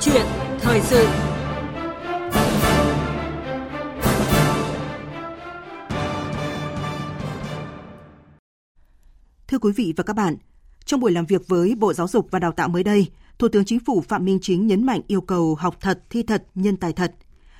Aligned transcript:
chuyện 0.00 0.26
thời 0.60 0.80
sự. 0.80 1.06
Thưa 9.48 9.58
quý 9.58 9.72
vị 9.76 9.94
và 9.96 10.04
các 10.04 10.16
bạn, 10.16 10.36
trong 10.84 11.00
buổi 11.00 11.12
làm 11.12 11.26
việc 11.26 11.48
với 11.48 11.74
Bộ 11.74 11.92
Giáo 11.92 12.08
dục 12.08 12.28
và 12.30 12.38
Đào 12.38 12.52
tạo 12.52 12.68
mới 12.68 12.84
đây, 12.84 13.06
Thủ 13.38 13.48
tướng 13.48 13.64
Chính 13.64 13.80
phủ 13.80 14.00
Phạm 14.00 14.24
Minh 14.24 14.38
Chính 14.42 14.66
nhấn 14.66 14.86
mạnh 14.86 15.00
yêu 15.06 15.20
cầu 15.20 15.54
học 15.54 15.76
thật, 15.80 16.02
thi 16.10 16.22
thật, 16.22 16.44
nhân 16.54 16.76
tài 16.76 16.92
thật. 16.92 17.14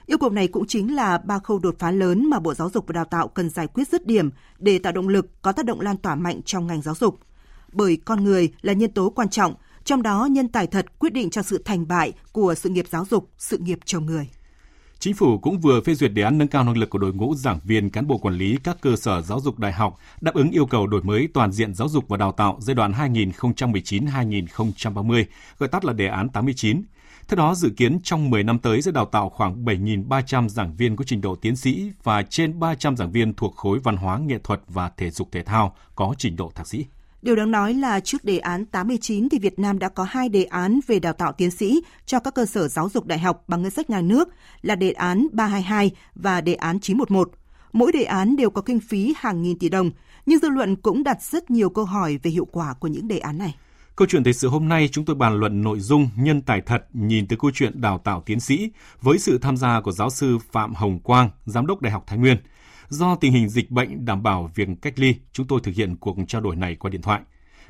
Yêu 0.06 0.18
cầu 0.18 0.30
này 0.30 0.48
cũng 0.48 0.66
chính 0.66 0.96
là 0.96 1.18
ba 1.18 1.38
khâu 1.38 1.58
đột 1.58 1.76
phá 1.78 1.90
lớn 1.90 2.30
mà 2.30 2.40
Bộ 2.40 2.54
Giáo 2.54 2.70
dục 2.70 2.84
và 2.86 2.92
Đào 2.92 3.04
tạo 3.04 3.28
cần 3.28 3.50
giải 3.50 3.66
quyết 3.66 3.88
dứt 3.88 4.06
điểm 4.06 4.30
để 4.58 4.78
tạo 4.78 4.92
động 4.92 5.08
lực 5.08 5.42
có 5.42 5.52
tác 5.52 5.64
động 5.64 5.80
lan 5.80 5.96
tỏa 5.96 6.14
mạnh 6.14 6.40
trong 6.44 6.66
ngành 6.66 6.82
giáo 6.82 6.94
dục. 6.94 7.18
Bởi 7.72 7.98
con 8.04 8.24
người 8.24 8.52
là 8.60 8.72
nhân 8.72 8.90
tố 8.90 9.10
quan 9.10 9.28
trọng, 9.28 9.54
trong 9.88 10.02
đó 10.02 10.28
nhân 10.30 10.48
tài 10.48 10.66
thật 10.66 10.98
quyết 10.98 11.12
định 11.12 11.30
cho 11.30 11.42
sự 11.42 11.62
thành 11.64 11.88
bại 11.88 12.12
của 12.32 12.54
sự 12.54 12.68
nghiệp 12.68 12.84
giáo 12.88 13.04
dục, 13.10 13.30
sự 13.38 13.58
nghiệp 13.58 13.78
chồng 13.84 14.06
người. 14.06 14.28
Chính 14.98 15.14
phủ 15.14 15.38
cũng 15.38 15.60
vừa 15.60 15.80
phê 15.80 15.94
duyệt 15.94 16.12
đề 16.12 16.22
án 16.22 16.38
nâng 16.38 16.48
cao 16.48 16.64
năng 16.64 16.76
lực 16.76 16.90
của 16.90 16.98
đội 16.98 17.12
ngũ 17.12 17.34
giảng 17.34 17.60
viên 17.64 17.90
cán 17.90 18.06
bộ 18.06 18.18
quản 18.18 18.34
lý 18.34 18.58
các 18.64 18.76
cơ 18.80 18.96
sở 18.96 19.22
giáo 19.22 19.40
dục 19.40 19.58
đại 19.58 19.72
học 19.72 19.98
đáp 20.20 20.34
ứng 20.34 20.50
yêu 20.50 20.66
cầu 20.66 20.86
đổi 20.86 21.02
mới 21.02 21.28
toàn 21.34 21.52
diện 21.52 21.74
giáo 21.74 21.88
dục 21.88 22.08
và 22.08 22.16
đào 22.16 22.32
tạo 22.32 22.58
giai 22.60 22.74
đoạn 22.74 22.92
2019-2030, 22.92 25.24
gọi 25.58 25.68
tắt 25.68 25.84
là 25.84 25.92
đề 25.92 26.06
án 26.06 26.28
89. 26.28 26.82
Theo 27.28 27.36
đó, 27.36 27.54
dự 27.54 27.70
kiến 27.76 28.00
trong 28.02 28.30
10 28.30 28.44
năm 28.44 28.58
tới 28.58 28.82
sẽ 28.82 28.90
đào 28.90 29.04
tạo 29.04 29.28
khoảng 29.28 29.64
7.300 29.64 30.48
giảng 30.48 30.76
viên 30.76 30.96
có 30.96 31.04
trình 31.04 31.20
độ 31.20 31.34
tiến 31.34 31.56
sĩ 31.56 31.90
và 32.02 32.22
trên 32.22 32.60
300 32.60 32.96
giảng 32.96 33.12
viên 33.12 33.34
thuộc 33.34 33.56
khối 33.56 33.78
văn 33.78 33.96
hóa 33.96 34.18
nghệ 34.18 34.38
thuật 34.44 34.60
và 34.68 34.90
thể 34.96 35.10
dục 35.10 35.28
thể 35.32 35.42
thao 35.42 35.76
có 35.94 36.14
trình 36.18 36.36
độ 36.36 36.52
thạc 36.54 36.66
sĩ. 36.66 36.84
Điều 37.22 37.36
đáng 37.36 37.50
nói 37.50 37.74
là 37.74 38.00
trước 38.00 38.24
đề 38.24 38.38
án 38.38 38.64
89 38.64 39.28
thì 39.28 39.38
Việt 39.38 39.58
Nam 39.58 39.78
đã 39.78 39.88
có 39.88 40.04
hai 40.04 40.28
đề 40.28 40.44
án 40.44 40.80
về 40.86 40.98
đào 40.98 41.12
tạo 41.12 41.32
tiến 41.32 41.50
sĩ 41.50 41.82
cho 42.06 42.20
các 42.20 42.34
cơ 42.34 42.46
sở 42.46 42.68
giáo 42.68 42.88
dục 42.88 43.06
đại 43.06 43.18
học 43.18 43.44
bằng 43.48 43.62
ngân 43.62 43.70
sách 43.70 43.90
nhà 43.90 44.00
nước 44.00 44.28
là 44.62 44.74
đề 44.74 44.90
án 44.90 45.26
322 45.32 45.90
và 46.14 46.40
đề 46.40 46.54
án 46.54 46.80
911. 46.80 47.30
Mỗi 47.72 47.92
đề 47.92 48.02
án 48.02 48.36
đều 48.36 48.50
có 48.50 48.62
kinh 48.62 48.80
phí 48.80 49.14
hàng 49.18 49.42
nghìn 49.42 49.58
tỷ 49.58 49.68
đồng, 49.68 49.90
nhưng 50.26 50.38
dư 50.38 50.48
luận 50.48 50.76
cũng 50.76 51.04
đặt 51.04 51.22
rất 51.22 51.50
nhiều 51.50 51.70
câu 51.70 51.84
hỏi 51.84 52.18
về 52.22 52.30
hiệu 52.30 52.44
quả 52.44 52.74
của 52.74 52.88
những 52.88 53.08
đề 53.08 53.18
án 53.18 53.38
này. 53.38 53.54
Câu 53.96 54.08
chuyện 54.10 54.24
thời 54.24 54.32
sự 54.32 54.48
hôm 54.48 54.68
nay 54.68 54.88
chúng 54.92 55.04
tôi 55.04 55.16
bàn 55.16 55.40
luận 55.40 55.62
nội 55.62 55.80
dung 55.80 56.08
nhân 56.16 56.42
tài 56.42 56.60
thật 56.60 56.86
nhìn 56.92 57.26
từ 57.26 57.36
câu 57.36 57.50
chuyện 57.54 57.80
đào 57.80 57.98
tạo 57.98 58.22
tiến 58.26 58.40
sĩ 58.40 58.70
với 59.02 59.18
sự 59.18 59.38
tham 59.38 59.56
gia 59.56 59.80
của 59.80 59.92
giáo 59.92 60.10
sư 60.10 60.38
Phạm 60.52 60.74
Hồng 60.74 60.98
Quang, 60.98 61.30
Giám 61.46 61.66
đốc 61.66 61.82
Đại 61.82 61.92
học 61.92 62.04
Thái 62.06 62.18
Nguyên. 62.18 62.36
Do 62.88 63.16
tình 63.16 63.32
hình 63.32 63.48
dịch 63.48 63.70
bệnh 63.70 64.04
đảm 64.04 64.22
bảo 64.22 64.50
việc 64.54 64.68
cách 64.82 64.94
ly, 64.96 65.14
chúng 65.32 65.46
tôi 65.46 65.60
thực 65.62 65.74
hiện 65.74 65.96
cuộc 65.96 66.16
trao 66.28 66.40
đổi 66.40 66.56
này 66.56 66.76
qua 66.76 66.90
điện 66.90 67.02
thoại. 67.02 67.20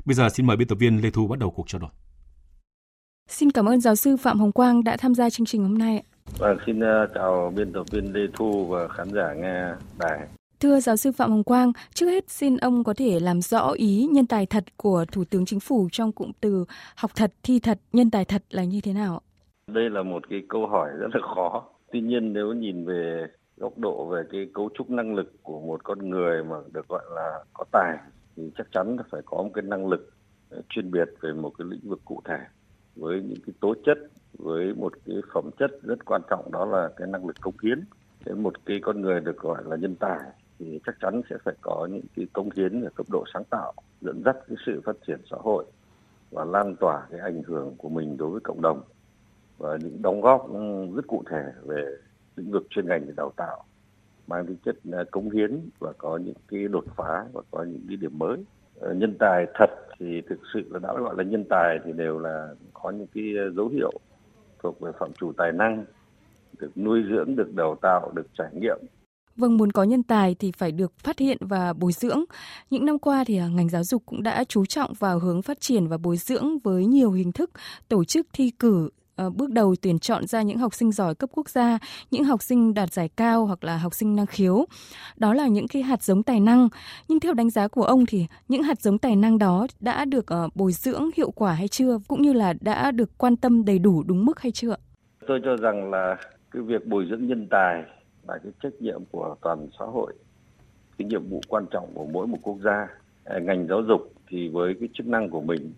Bây 0.05 0.15
giờ 0.15 0.29
xin 0.29 0.45
mời 0.45 0.57
biên 0.57 0.67
tập 0.67 0.75
viên 0.75 1.01
Lê 1.01 1.09
Thu 1.09 1.27
bắt 1.27 1.39
đầu 1.39 1.51
cuộc 1.51 1.67
trao 1.67 1.81
đổi. 1.81 1.89
Xin 3.27 3.51
cảm 3.51 3.65
ơn 3.65 3.81
giáo 3.81 3.95
sư 3.95 4.17
Phạm 4.17 4.39
Hồng 4.39 4.51
Quang 4.51 4.83
đã 4.83 4.97
tham 4.97 5.15
gia 5.15 5.29
chương 5.29 5.45
trình 5.45 5.63
hôm 5.63 5.77
nay. 5.77 6.03
Vâng, 6.37 6.57
xin 6.65 6.79
ờ, 6.79 7.07
chào 7.15 7.53
biên 7.55 7.73
tập 7.73 7.83
viên 7.91 8.13
Lê 8.13 8.21
Thu 8.33 8.65
và 8.65 8.87
khán 8.87 9.07
giả 9.13 9.33
nghe 9.33 9.65
đài. 9.99 10.27
Thưa 10.59 10.79
giáo 10.79 10.97
sư 10.97 11.11
Phạm 11.11 11.31
Hồng 11.31 11.43
Quang, 11.43 11.71
trước 11.93 12.07
hết 12.07 12.29
xin 12.29 12.57
ông 12.57 12.83
có 12.83 12.93
thể 12.93 13.19
làm 13.19 13.41
rõ 13.41 13.71
ý 13.71 14.07
nhân 14.11 14.27
tài 14.27 14.45
thật 14.45 14.63
của 14.77 15.05
Thủ 15.11 15.23
tướng 15.23 15.45
Chính 15.45 15.59
phủ 15.59 15.89
trong 15.91 16.11
cụm 16.11 16.31
từ 16.41 16.65
học 16.95 17.11
thật, 17.15 17.33
thi 17.43 17.59
thật, 17.59 17.79
nhân 17.93 18.11
tài 18.11 18.25
thật 18.25 18.43
là 18.49 18.63
như 18.63 18.81
thế 18.81 18.93
nào? 18.93 19.21
Đây 19.67 19.89
là 19.89 20.03
một 20.03 20.23
cái 20.29 20.39
câu 20.49 20.67
hỏi 20.67 20.89
rất 20.99 21.07
là 21.13 21.21
khó. 21.35 21.63
Tuy 21.91 22.01
nhiên 22.01 22.33
nếu 22.33 22.53
nhìn 22.53 22.85
về 22.85 23.27
góc 23.59 23.77
độ 23.77 24.05
về 24.05 24.23
cái 24.31 24.49
cấu 24.53 24.69
trúc 24.73 24.89
năng 24.89 25.15
lực 25.15 25.33
của 25.43 25.59
một 25.59 25.83
con 25.83 26.09
người 26.09 26.43
mà 26.43 26.55
được 26.73 26.87
gọi 26.87 27.03
là 27.15 27.43
có 27.53 27.65
tài 27.71 27.97
thì 28.35 28.51
chắc 28.57 28.67
chắn 28.71 28.97
phải 29.11 29.21
có 29.25 29.37
một 29.37 29.49
cái 29.53 29.61
năng 29.61 29.87
lực 29.87 30.09
ờ, 30.49 30.61
chuyên 30.69 30.91
biệt 30.91 31.09
về 31.21 31.33
một 31.33 31.51
cái 31.57 31.67
lĩnh 31.69 31.89
vực 31.89 31.99
cụ 32.05 32.21
thể 32.25 32.37
với 32.95 33.21
những 33.21 33.39
cái 33.45 33.53
tố 33.59 33.73
chất, 33.85 33.97
với 34.37 34.73
một 34.73 34.93
cái 35.05 35.15
phẩm 35.33 35.49
chất 35.59 35.71
rất 35.83 36.05
quan 36.05 36.21
trọng, 36.29 36.51
đó 36.51 36.65
là 36.65 36.89
cái 36.97 37.07
năng 37.07 37.25
lực 37.25 37.35
cống 37.41 37.55
hiến. 37.63 37.83
Thế 38.25 38.33
một 38.33 38.65
cái 38.65 38.79
con 38.81 39.01
người 39.01 39.19
được 39.19 39.37
gọi 39.37 39.63
là 39.65 39.75
nhân 39.75 39.95
tài 39.95 40.19
thì 40.59 40.79
chắc 40.85 40.95
chắn 40.99 41.21
sẽ 41.29 41.35
phải 41.45 41.53
có 41.61 41.87
những 41.91 42.05
cái 42.15 42.27
cống 42.33 42.49
hiến 42.55 42.81
ở 42.81 42.89
cấp 42.95 43.05
độ 43.09 43.23
sáng 43.33 43.43
tạo, 43.49 43.73
dẫn 44.01 44.21
dắt 44.25 44.37
cái 44.47 44.57
sự 44.65 44.81
phát 44.85 44.95
triển 45.07 45.19
xã 45.31 45.37
hội 45.39 45.65
và 46.31 46.45
lan 46.45 46.75
tỏa 46.75 47.07
cái 47.11 47.19
ảnh 47.19 47.41
hưởng 47.43 47.75
của 47.77 47.89
mình 47.89 48.17
đối 48.17 48.29
với 48.29 48.39
cộng 48.39 48.61
đồng. 48.61 48.81
Và 49.57 49.77
những 49.77 50.01
đóng 50.01 50.21
góp 50.21 50.53
ừ, 50.53 50.85
rất 50.95 51.07
cụ 51.07 51.23
thể 51.29 51.43
về 51.65 51.97
lĩnh 52.35 52.51
vực 52.51 52.67
chuyên 52.69 52.87
ngành 52.87 53.07
để 53.07 53.13
đào 53.17 53.31
tạo 53.37 53.63
mang 54.27 54.45
tính 54.45 54.57
chất 54.65 54.75
à, 54.91 55.03
cống 55.11 55.29
hiến 55.29 55.59
và 55.79 55.93
có 55.97 56.17
những 56.17 56.35
cái 56.47 56.67
đột 56.67 56.85
phá 56.95 57.25
và 57.33 57.41
có 57.51 57.63
những 57.63 57.85
cái 57.87 57.97
điểm 57.97 58.19
mới 58.19 58.37
ờ, 58.79 58.93
nhân 58.93 59.15
tài 59.19 59.45
thật 59.55 59.69
thì 59.99 60.21
thực 60.29 60.39
sự 60.53 60.61
là 60.69 60.79
đã 60.79 60.93
gọi 60.93 61.15
là 61.17 61.23
nhân 61.23 61.43
tài 61.49 61.79
thì 61.85 61.91
đều 61.93 62.19
là 62.19 62.55
có 62.73 62.91
những 62.91 63.07
cái 63.15 63.23
à, 63.37 63.45
dấu 63.55 63.67
hiệu 63.67 63.91
thuộc 64.63 64.79
về 64.79 64.91
phạm 64.99 65.13
chủ 65.13 65.31
tài 65.37 65.51
năng 65.51 65.85
được 66.59 66.77
nuôi 66.77 67.03
dưỡng 67.09 67.35
được 67.35 67.55
đào 67.55 67.75
tạo 67.81 68.11
được 68.15 68.27
trải 68.37 68.49
nghiệm 68.53 68.77
Vâng, 69.39 69.57
muốn 69.57 69.71
có 69.71 69.83
nhân 69.83 70.03
tài 70.03 70.35
thì 70.39 70.51
phải 70.51 70.71
được 70.71 70.93
phát 70.99 71.19
hiện 71.19 71.37
và 71.41 71.73
bồi 71.73 71.91
dưỡng. 71.91 72.23
Những 72.69 72.85
năm 72.85 72.99
qua 72.99 73.23
thì 73.27 73.37
à, 73.37 73.47
ngành 73.47 73.69
giáo 73.69 73.83
dục 73.83 74.03
cũng 74.05 74.23
đã 74.23 74.43
chú 74.43 74.65
trọng 74.65 74.93
vào 74.99 75.19
hướng 75.19 75.41
phát 75.41 75.61
triển 75.61 75.87
và 75.87 75.97
bồi 75.97 76.17
dưỡng 76.17 76.59
với 76.63 76.85
nhiều 76.85 77.11
hình 77.11 77.31
thức 77.31 77.51
tổ 77.87 78.03
chức 78.03 78.27
thi 78.33 78.51
cử 78.59 78.89
Ờ, 79.19 79.29
bước 79.29 79.51
đầu 79.51 79.75
tuyển 79.81 79.99
chọn 79.99 80.27
ra 80.27 80.41
những 80.41 80.57
học 80.57 80.73
sinh 80.73 80.91
giỏi 80.91 81.15
cấp 81.15 81.29
quốc 81.33 81.49
gia, 81.49 81.79
những 82.11 82.23
học 82.23 82.41
sinh 82.41 82.73
đạt 82.73 82.93
giải 82.93 83.09
cao 83.09 83.45
hoặc 83.45 83.63
là 83.63 83.77
học 83.77 83.93
sinh 83.93 84.15
năng 84.15 84.25
khiếu. 84.25 84.65
Đó 85.17 85.33
là 85.33 85.47
những 85.47 85.67
cái 85.67 85.81
hạt 85.81 86.03
giống 86.03 86.23
tài 86.23 86.39
năng. 86.39 86.69
Nhưng 87.07 87.19
theo 87.19 87.33
đánh 87.33 87.49
giá 87.49 87.67
của 87.67 87.83
ông 87.83 88.05
thì 88.05 88.25
những 88.47 88.63
hạt 88.63 88.81
giống 88.81 88.97
tài 88.97 89.15
năng 89.15 89.37
đó 89.37 89.67
đã 89.79 90.05
được 90.05 90.27
ờ, 90.27 90.49
bồi 90.55 90.71
dưỡng 90.71 91.09
hiệu 91.17 91.31
quả 91.31 91.53
hay 91.53 91.67
chưa, 91.67 91.99
cũng 92.07 92.21
như 92.21 92.33
là 92.33 92.53
đã 92.61 92.91
được 92.91 93.17
quan 93.17 93.35
tâm 93.35 93.65
đầy 93.65 93.79
đủ 93.79 94.03
đúng 94.03 94.25
mức 94.25 94.39
hay 94.39 94.51
chưa? 94.51 94.75
Tôi 95.27 95.41
cho 95.45 95.55
rằng 95.55 95.91
là 95.91 96.17
cái 96.51 96.61
việc 96.61 96.87
bồi 96.87 97.07
dưỡng 97.09 97.27
nhân 97.27 97.47
tài 97.49 97.83
là 98.27 98.37
cái 98.43 98.51
trách 98.63 98.73
nhiệm 98.81 99.01
của 99.11 99.35
toàn 99.41 99.67
xã 99.79 99.85
hội, 99.85 100.13
cái 100.97 101.07
nhiệm 101.07 101.29
vụ 101.29 101.41
quan 101.47 101.65
trọng 101.71 101.89
của 101.93 102.05
mỗi 102.05 102.27
một 102.27 102.37
quốc 102.43 102.57
gia. 102.63 102.87
Ngành 103.41 103.67
giáo 103.67 103.81
dục 103.81 104.13
thì 104.27 104.47
với 104.47 104.73
cái 104.79 104.89
chức 104.93 105.07
năng 105.07 105.29
của 105.29 105.41
mình 105.41 105.73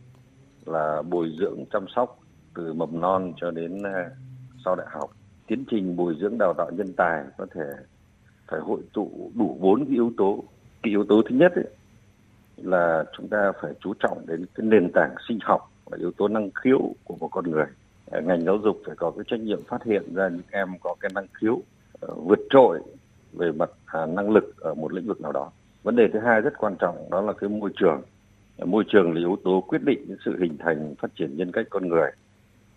là 0.66 1.02
bồi 1.02 1.36
dưỡng 1.40 1.66
chăm 1.74 1.86
sóc 1.96 2.21
từ 2.56 2.74
mầm 2.74 3.02
non 3.02 3.34
cho 3.38 3.52
đến 3.52 3.84
à, 3.84 4.10
sau 4.66 4.76
đại 4.76 4.88
học. 4.90 5.10
Tiến 5.48 5.64
trình 5.72 5.96
bồi 5.96 6.16
dưỡng 6.20 6.38
đào 6.38 6.54
tạo 6.58 6.72
nhân 6.72 6.94
tài 6.98 7.24
có 7.38 7.46
thể 7.56 7.64
phải 8.48 8.60
hội 8.60 8.82
tụ 8.94 9.32
đủ 9.36 9.58
bốn 9.62 9.86
cái 9.86 9.94
yếu 9.94 10.12
tố. 10.18 10.44
Cái 10.84 10.92
yếu 10.92 11.06
tố 11.10 11.22
thứ 11.30 11.36
nhất 11.36 11.52
ấy, 11.56 11.68
là 12.58 13.04
chúng 13.18 13.28
ta 13.28 13.52
phải 13.62 13.72
chú 13.80 13.94
trọng 14.00 14.26
đến 14.28 14.46
cái 14.56 14.66
nền 14.66 14.92
tảng 14.94 15.16
sinh 15.28 15.40
học 15.42 15.72
và 15.86 15.98
yếu 15.98 16.12
tố 16.12 16.28
năng 16.28 16.50
khiếu 16.52 16.96
của 17.04 17.16
một 17.20 17.28
con 17.28 17.52
người. 17.52 17.66
À, 18.12 18.20
ngành 18.20 18.42
giáo 18.42 18.58
dục 18.58 18.82
phải 18.86 18.96
có 18.96 19.12
cái 19.12 19.24
trách 19.28 19.40
nhiệm 19.40 19.64
phát 19.64 19.84
hiện 19.84 20.16
ra 20.16 20.30
những 20.30 20.42
em 20.52 20.70
có 20.82 20.96
cái 21.00 21.12
năng 21.16 21.28
khiếu 21.34 21.62
à, 22.02 22.08
vượt 22.16 22.40
trội 22.50 22.80
về 23.34 23.52
mặt 23.52 23.70
năng 23.94 24.30
lực 24.32 24.56
ở 24.60 24.74
một 24.74 24.94
lĩnh 24.94 25.08
vực 25.08 25.22
nào 25.22 25.32
đó. 25.32 25.52
Vấn 25.84 25.96
đề 25.96 26.08
thứ 26.14 26.20
hai 26.20 26.42
rất 26.42 26.58
quan 26.58 26.76
trọng 26.80 27.10
đó 27.12 27.22
là 27.22 27.34
cái 27.34 27.50
môi 27.50 27.72
trường. 27.80 28.02
Môi 28.66 28.84
trường 28.88 29.14
là 29.14 29.20
yếu 29.20 29.38
tố 29.44 29.64
quyết 29.68 29.84
định 29.84 30.16
sự 30.26 30.38
hình 30.40 30.58
thành 30.58 30.96
phát 31.00 31.12
triển 31.16 31.38
nhân 31.38 31.52
cách 31.52 31.68
con 31.70 31.88
người 31.88 32.12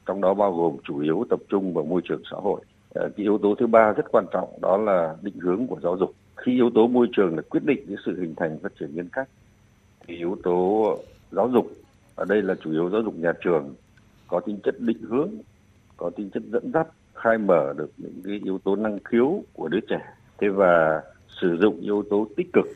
trong 0.06 0.20
đó 0.20 0.34
bao 0.34 0.53
gồm 0.53 0.76
chủ 0.84 1.00
yếu 1.00 1.25
tập 1.31 1.41
trung 1.48 1.75
vào 1.75 1.84
môi 1.84 2.00
trường 2.04 2.22
xã 2.31 2.37
hội. 2.37 2.60
Ờ, 2.94 3.09
cái 3.16 3.25
yếu 3.25 3.38
tố 3.38 3.54
thứ 3.54 3.66
ba 3.66 3.92
rất 3.92 4.12
quan 4.12 4.25
trọng 4.32 4.59
đó 4.60 4.76
là 4.76 5.16
định 5.22 5.38
hướng 5.38 5.66
của 5.66 5.81
giáo 5.82 5.97
dục. 5.97 6.15
Khi 6.37 6.53
yếu 6.53 6.70
tố 6.75 6.87
môi 6.87 7.09
trường 7.12 7.37
là 7.37 7.42
quyết 7.42 7.65
định 7.65 7.84
cái 7.88 7.97
sự 8.06 8.20
hình 8.20 8.34
thành 8.37 8.59
phát 8.62 8.72
triển 8.81 8.94
nhân 8.94 9.09
cách, 9.12 9.28
thì 10.06 10.16
yếu 10.16 10.37
tố 10.42 10.98
giáo 11.31 11.48
dục 11.48 11.70
ở 12.15 12.25
đây 12.25 12.42
là 12.42 12.54
chủ 12.65 12.70
yếu 12.70 12.91
giáo 12.91 13.03
dục 13.03 13.15
nhà 13.16 13.32
trường 13.44 13.75
có 14.28 14.41
tính 14.41 14.59
chất 14.65 14.81
định 14.81 15.03
hướng, 15.03 15.31
có 15.97 16.10
tính 16.10 16.31
chất 16.31 16.42
dẫn 16.53 16.72
dắt, 16.72 16.86
khai 17.15 17.38
mở 17.38 17.72
được 17.76 17.91
những 17.97 18.21
cái 18.25 18.41
yếu 18.44 18.59
tố 18.59 18.76
năng 18.76 18.98
khiếu 19.04 19.42
của 19.53 19.69
đứa 19.69 19.81
trẻ. 19.88 20.00
Thế 20.38 20.48
và 20.48 21.03
sử 21.41 21.56
dụng 21.60 21.81
yếu 21.81 22.04
tố 22.10 22.26
tích 22.36 22.53
cực 22.53 22.66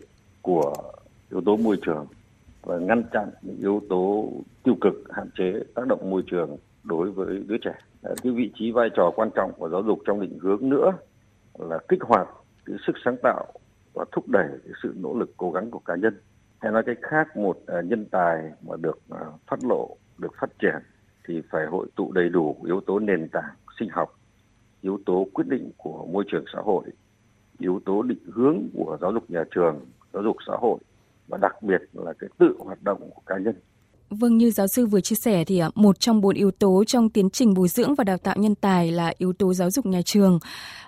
của 0.42 0.74
yếu 1.30 1.40
tố 1.40 1.56
môi 1.56 1.76
trường 1.86 2.06
và 2.62 2.78
ngăn 2.78 3.02
chặn 3.12 3.30
những 3.42 3.56
yếu 3.58 3.82
tố 3.88 4.32
tiêu 4.62 4.76
cực 4.80 4.94
hạn 5.10 5.30
chế 5.38 5.52
tác 5.74 5.86
động 5.86 6.10
môi 6.10 6.22
trường 6.26 6.56
đối 6.88 7.10
với 7.10 7.44
đứa 7.46 7.56
trẻ. 7.58 7.74
Cái 8.02 8.32
vị 8.32 8.52
trí 8.54 8.72
vai 8.72 8.90
trò 8.96 9.10
quan 9.16 9.30
trọng 9.34 9.52
của 9.52 9.68
giáo 9.68 9.82
dục 9.82 9.98
trong 10.06 10.20
định 10.20 10.38
hướng 10.38 10.68
nữa 10.68 10.92
là 11.58 11.78
kích 11.88 12.02
hoạt 12.02 12.28
cái 12.64 12.76
sức 12.86 12.96
sáng 13.04 13.16
tạo 13.22 13.46
và 13.94 14.04
thúc 14.12 14.28
đẩy 14.28 14.48
cái 14.48 14.72
sự 14.82 14.94
nỗ 14.96 15.14
lực 15.14 15.30
cố 15.36 15.50
gắng 15.50 15.70
của 15.70 15.78
cá 15.78 15.96
nhân. 15.96 16.14
Hay 16.58 16.72
nói 16.72 16.82
cách 16.86 16.98
khác, 17.02 17.36
một 17.36 17.58
à, 17.66 17.80
nhân 17.80 18.06
tài 18.10 18.52
mà 18.62 18.76
được 18.76 18.98
à, 19.10 19.20
phát 19.46 19.64
lộ, 19.64 19.96
được 20.18 20.32
phát 20.40 20.50
triển 20.58 20.76
thì 21.28 21.42
phải 21.50 21.66
hội 21.66 21.86
tụ 21.96 22.12
đầy 22.12 22.28
đủ 22.28 22.56
yếu 22.64 22.80
tố 22.80 22.98
nền 22.98 23.28
tảng 23.28 23.54
sinh 23.78 23.88
học, 23.88 24.18
yếu 24.80 24.98
tố 25.06 25.26
quyết 25.32 25.46
định 25.48 25.70
của 25.76 26.06
môi 26.06 26.24
trường 26.28 26.44
xã 26.52 26.60
hội, 26.60 26.84
yếu 27.58 27.80
tố 27.84 28.02
định 28.02 28.30
hướng 28.32 28.58
của 28.74 28.98
giáo 29.00 29.12
dục 29.12 29.30
nhà 29.30 29.44
trường, 29.50 29.80
giáo 30.12 30.22
dục 30.22 30.36
xã 30.46 30.52
hội 30.60 30.78
và 31.28 31.38
đặc 31.42 31.62
biệt 31.62 31.82
là 31.92 32.12
cái 32.12 32.30
tự 32.38 32.56
hoạt 32.58 32.82
động 32.82 33.10
của 33.14 33.22
cá 33.26 33.38
nhân 33.38 33.54
Vâng, 34.10 34.38
như 34.38 34.50
giáo 34.50 34.66
sư 34.66 34.86
vừa 34.86 35.00
chia 35.00 35.16
sẻ 35.16 35.44
thì 35.44 35.58
à, 35.58 35.70
một 35.74 36.00
trong 36.00 36.20
bốn 36.20 36.34
yếu 36.34 36.50
tố 36.50 36.84
trong 36.86 37.10
tiến 37.10 37.30
trình 37.30 37.54
bồi 37.54 37.68
dưỡng 37.68 37.94
và 37.94 38.04
đào 38.04 38.18
tạo 38.18 38.36
nhân 38.38 38.54
tài 38.54 38.92
là 38.92 39.12
yếu 39.18 39.32
tố 39.32 39.54
giáo 39.54 39.70
dục 39.70 39.86
nhà 39.86 40.02
trường. 40.02 40.38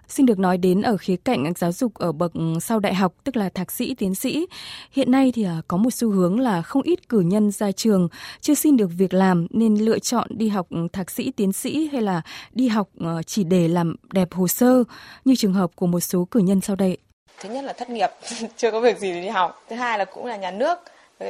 Xin 0.09 0.27
được 0.27 0.39
nói 0.39 0.59
đến 0.59 0.83
ở 0.83 0.97
khía 0.97 1.17
cạnh 1.17 1.53
giáo 1.57 1.73
dục 1.73 1.95
ở 1.95 2.13
bậc 2.13 2.33
ừ, 2.35 2.55
sau 2.61 2.81
đại 2.81 2.95
học, 2.95 3.15
tức 3.25 3.37
là 3.37 3.49
thạc 3.49 3.73
sĩ, 3.73 3.95
tiến 3.95 4.15
sĩ. 4.15 4.47
Hiện 4.93 5.11
nay 5.11 5.33
thì 5.35 5.45
à, 5.45 5.63
có 5.69 5.77
một 5.77 5.91
xu 5.91 6.11
hướng 6.11 6.41
là 6.41 6.63
không 6.63 6.83
ít 6.83 7.09
cử 7.09 7.21
nhân 7.21 7.51
ra 7.51 7.73
trường 7.73 8.09
chưa 8.41 8.55
xin 8.55 8.77
được 8.77 8.91
việc 8.99 9.15
làm 9.15 9.47
nên 9.51 9.75
lựa 9.75 9.99
chọn 9.99 10.29
đi 10.31 10.49
học 10.49 10.67
ừ, 10.71 10.89
thạc 10.93 11.11
sĩ, 11.11 11.31
tiến 11.31 11.53
sĩ 11.53 11.89
hay 11.93 12.03
là 12.03 12.23
đi 12.53 12.69
học 12.69 12.89
ờ, 13.01 13.23
chỉ 13.23 13.45
để 13.45 13.69
làm 13.69 13.97
đẹp 14.13 14.29
hồ 14.33 14.49
sơ 14.49 14.85
như 15.25 15.35
trường 15.37 15.53
hợp 15.53 15.71
của 15.75 15.87
một 15.87 16.01
số 16.01 16.25
cử 16.31 16.41
nhân 16.41 16.61
sau 16.61 16.77
đây. 16.77 16.99
Thứ 17.41 17.49
nhất 17.49 17.65
là 17.65 17.73
thất 17.73 17.91
nghiệp, 17.91 18.11
chưa 18.57 18.71
có 18.71 18.81
việc 18.81 18.99
gì 18.99 19.13
để 19.13 19.21
đi 19.23 19.29
học. 19.29 19.65
Thứ 19.71 19.77
hai 19.77 19.99
là 19.99 20.05
cũng 20.05 20.27
là 20.27 20.37
nhà 20.37 20.51
nước 20.51 20.79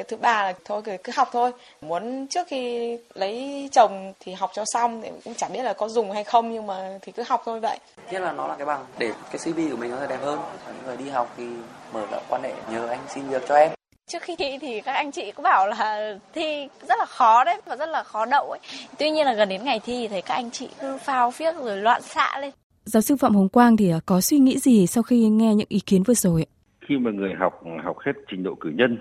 thứ 0.08 0.16
ba 0.16 0.42
là 0.42 0.54
thôi 0.64 0.82
cứ 1.04 1.12
học 1.16 1.28
thôi. 1.32 1.52
Muốn 1.80 2.26
trước 2.26 2.46
khi 2.46 2.96
lấy 3.14 3.68
chồng 3.72 4.12
thì 4.20 4.32
học 4.32 4.50
cho 4.54 4.64
xong 4.66 5.00
thì 5.02 5.10
cũng 5.24 5.34
chẳng 5.34 5.52
biết 5.52 5.62
là 5.62 5.72
có 5.72 5.88
dùng 5.88 6.12
hay 6.12 6.24
không 6.24 6.52
nhưng 6.52 6.66
mà 6.66 6.98
thì 7.02 7.12
cứ 7.12 7.22
học 7.26 7.42
thôi 7.44 7.60
vậy. 7.60 7.78
Nhất 8.10 8.22
là 8.22 8.32
nó 8.32 8.46
là 8.46 8.56
cái 8.56 8.66
bằng 8.66 8.84
để 8.98 9.12
cái 9.30 9.38
cv 9.38 9.70
của 9.70 9.76
mình 9.76 9.90
nó 9.90 9.96
sẽ 10.00 10.06
đẹp 10.06 10.18
hơn. 10.22 10.38
Những 10.66 10.86
người 10.86 10.96
đi 10.96 11.08
học 11.08 11.34
thì 11.36 11.44
mở 11.92 12.06
rộng 12.10 12.22
quan 12.28 12.42
hệ 12.42 12.52
nhờ 12.72 12.86
anh 12.86 13.00
xin 13.08 13.28
việc 13.28 13.42
cho 13.48 13.54
em. 13.54 13.70
Trước 14.06 14.22
khi 14.22 14.36
thi 14.36 14.58
thì 14.60 14.80
các 14.80 14.92
anh 14.92 15.12
chị 15.12 15.32
cũng 15.32 15.42
bảo 15.42 15.68
là 15.68 16.14
thi 16.34 16.68
rất 16.88 16.98
là 16.98 17.04
khó 17.04 17.44
đấy 17.44 17.60
và 17.66 17.76
rất 17.76 17.88
là 17.88 18.02
khó 18.02 18.24
đậu 18.24 18.50
ấy. 18.50 18.60
Tuy 18.98 19.10
nhiên 19.10 19.26
là 19.26 19.32
gần 19.32 19.48
đến 19.48 19.64
ngày 19.64 19.80
thi 19.84 20.08
thì 20.08 20.20
các 20.20 20.34
anh 20.34 20.50
chị 20.50 20.68
cứ 20.80 20.98
phao 20.98 21.30
phiếc 21.30 21.56
rồi 21.56 21.76
loạn 21.76 22.02
xạ 22.02 22.38
lên. 22.40 22.50
Giáo 22.84 23.02
sư 23.02 23.16
phạm 23.16 23.34
hồng 23.34 23.48
quang 23.48 23.76
thì 23.76 23.92
có 24.06 24.20
suy 24.20 24.38
nghĩ 24.38 24.58
gì 24.58 24.86
sau 24.86 25.02
khi 25.02 25.28
nghe 25.28 25.54
những 25.54 25.68
ý 25.68 25.80
kiến 25.86 26.02
vừa 26.02 26.14
rồi 26.14 26.46
khi 26.88 26.96
mà 26.98 27.10
người 27.10 27.30
học 27.40 27.62
học 27.84 27.96
hết 28.06 28.12
trình 28.30 28.42
độ 28.42 28.54
cử 28.60 28.70
nhân 28.74 28.98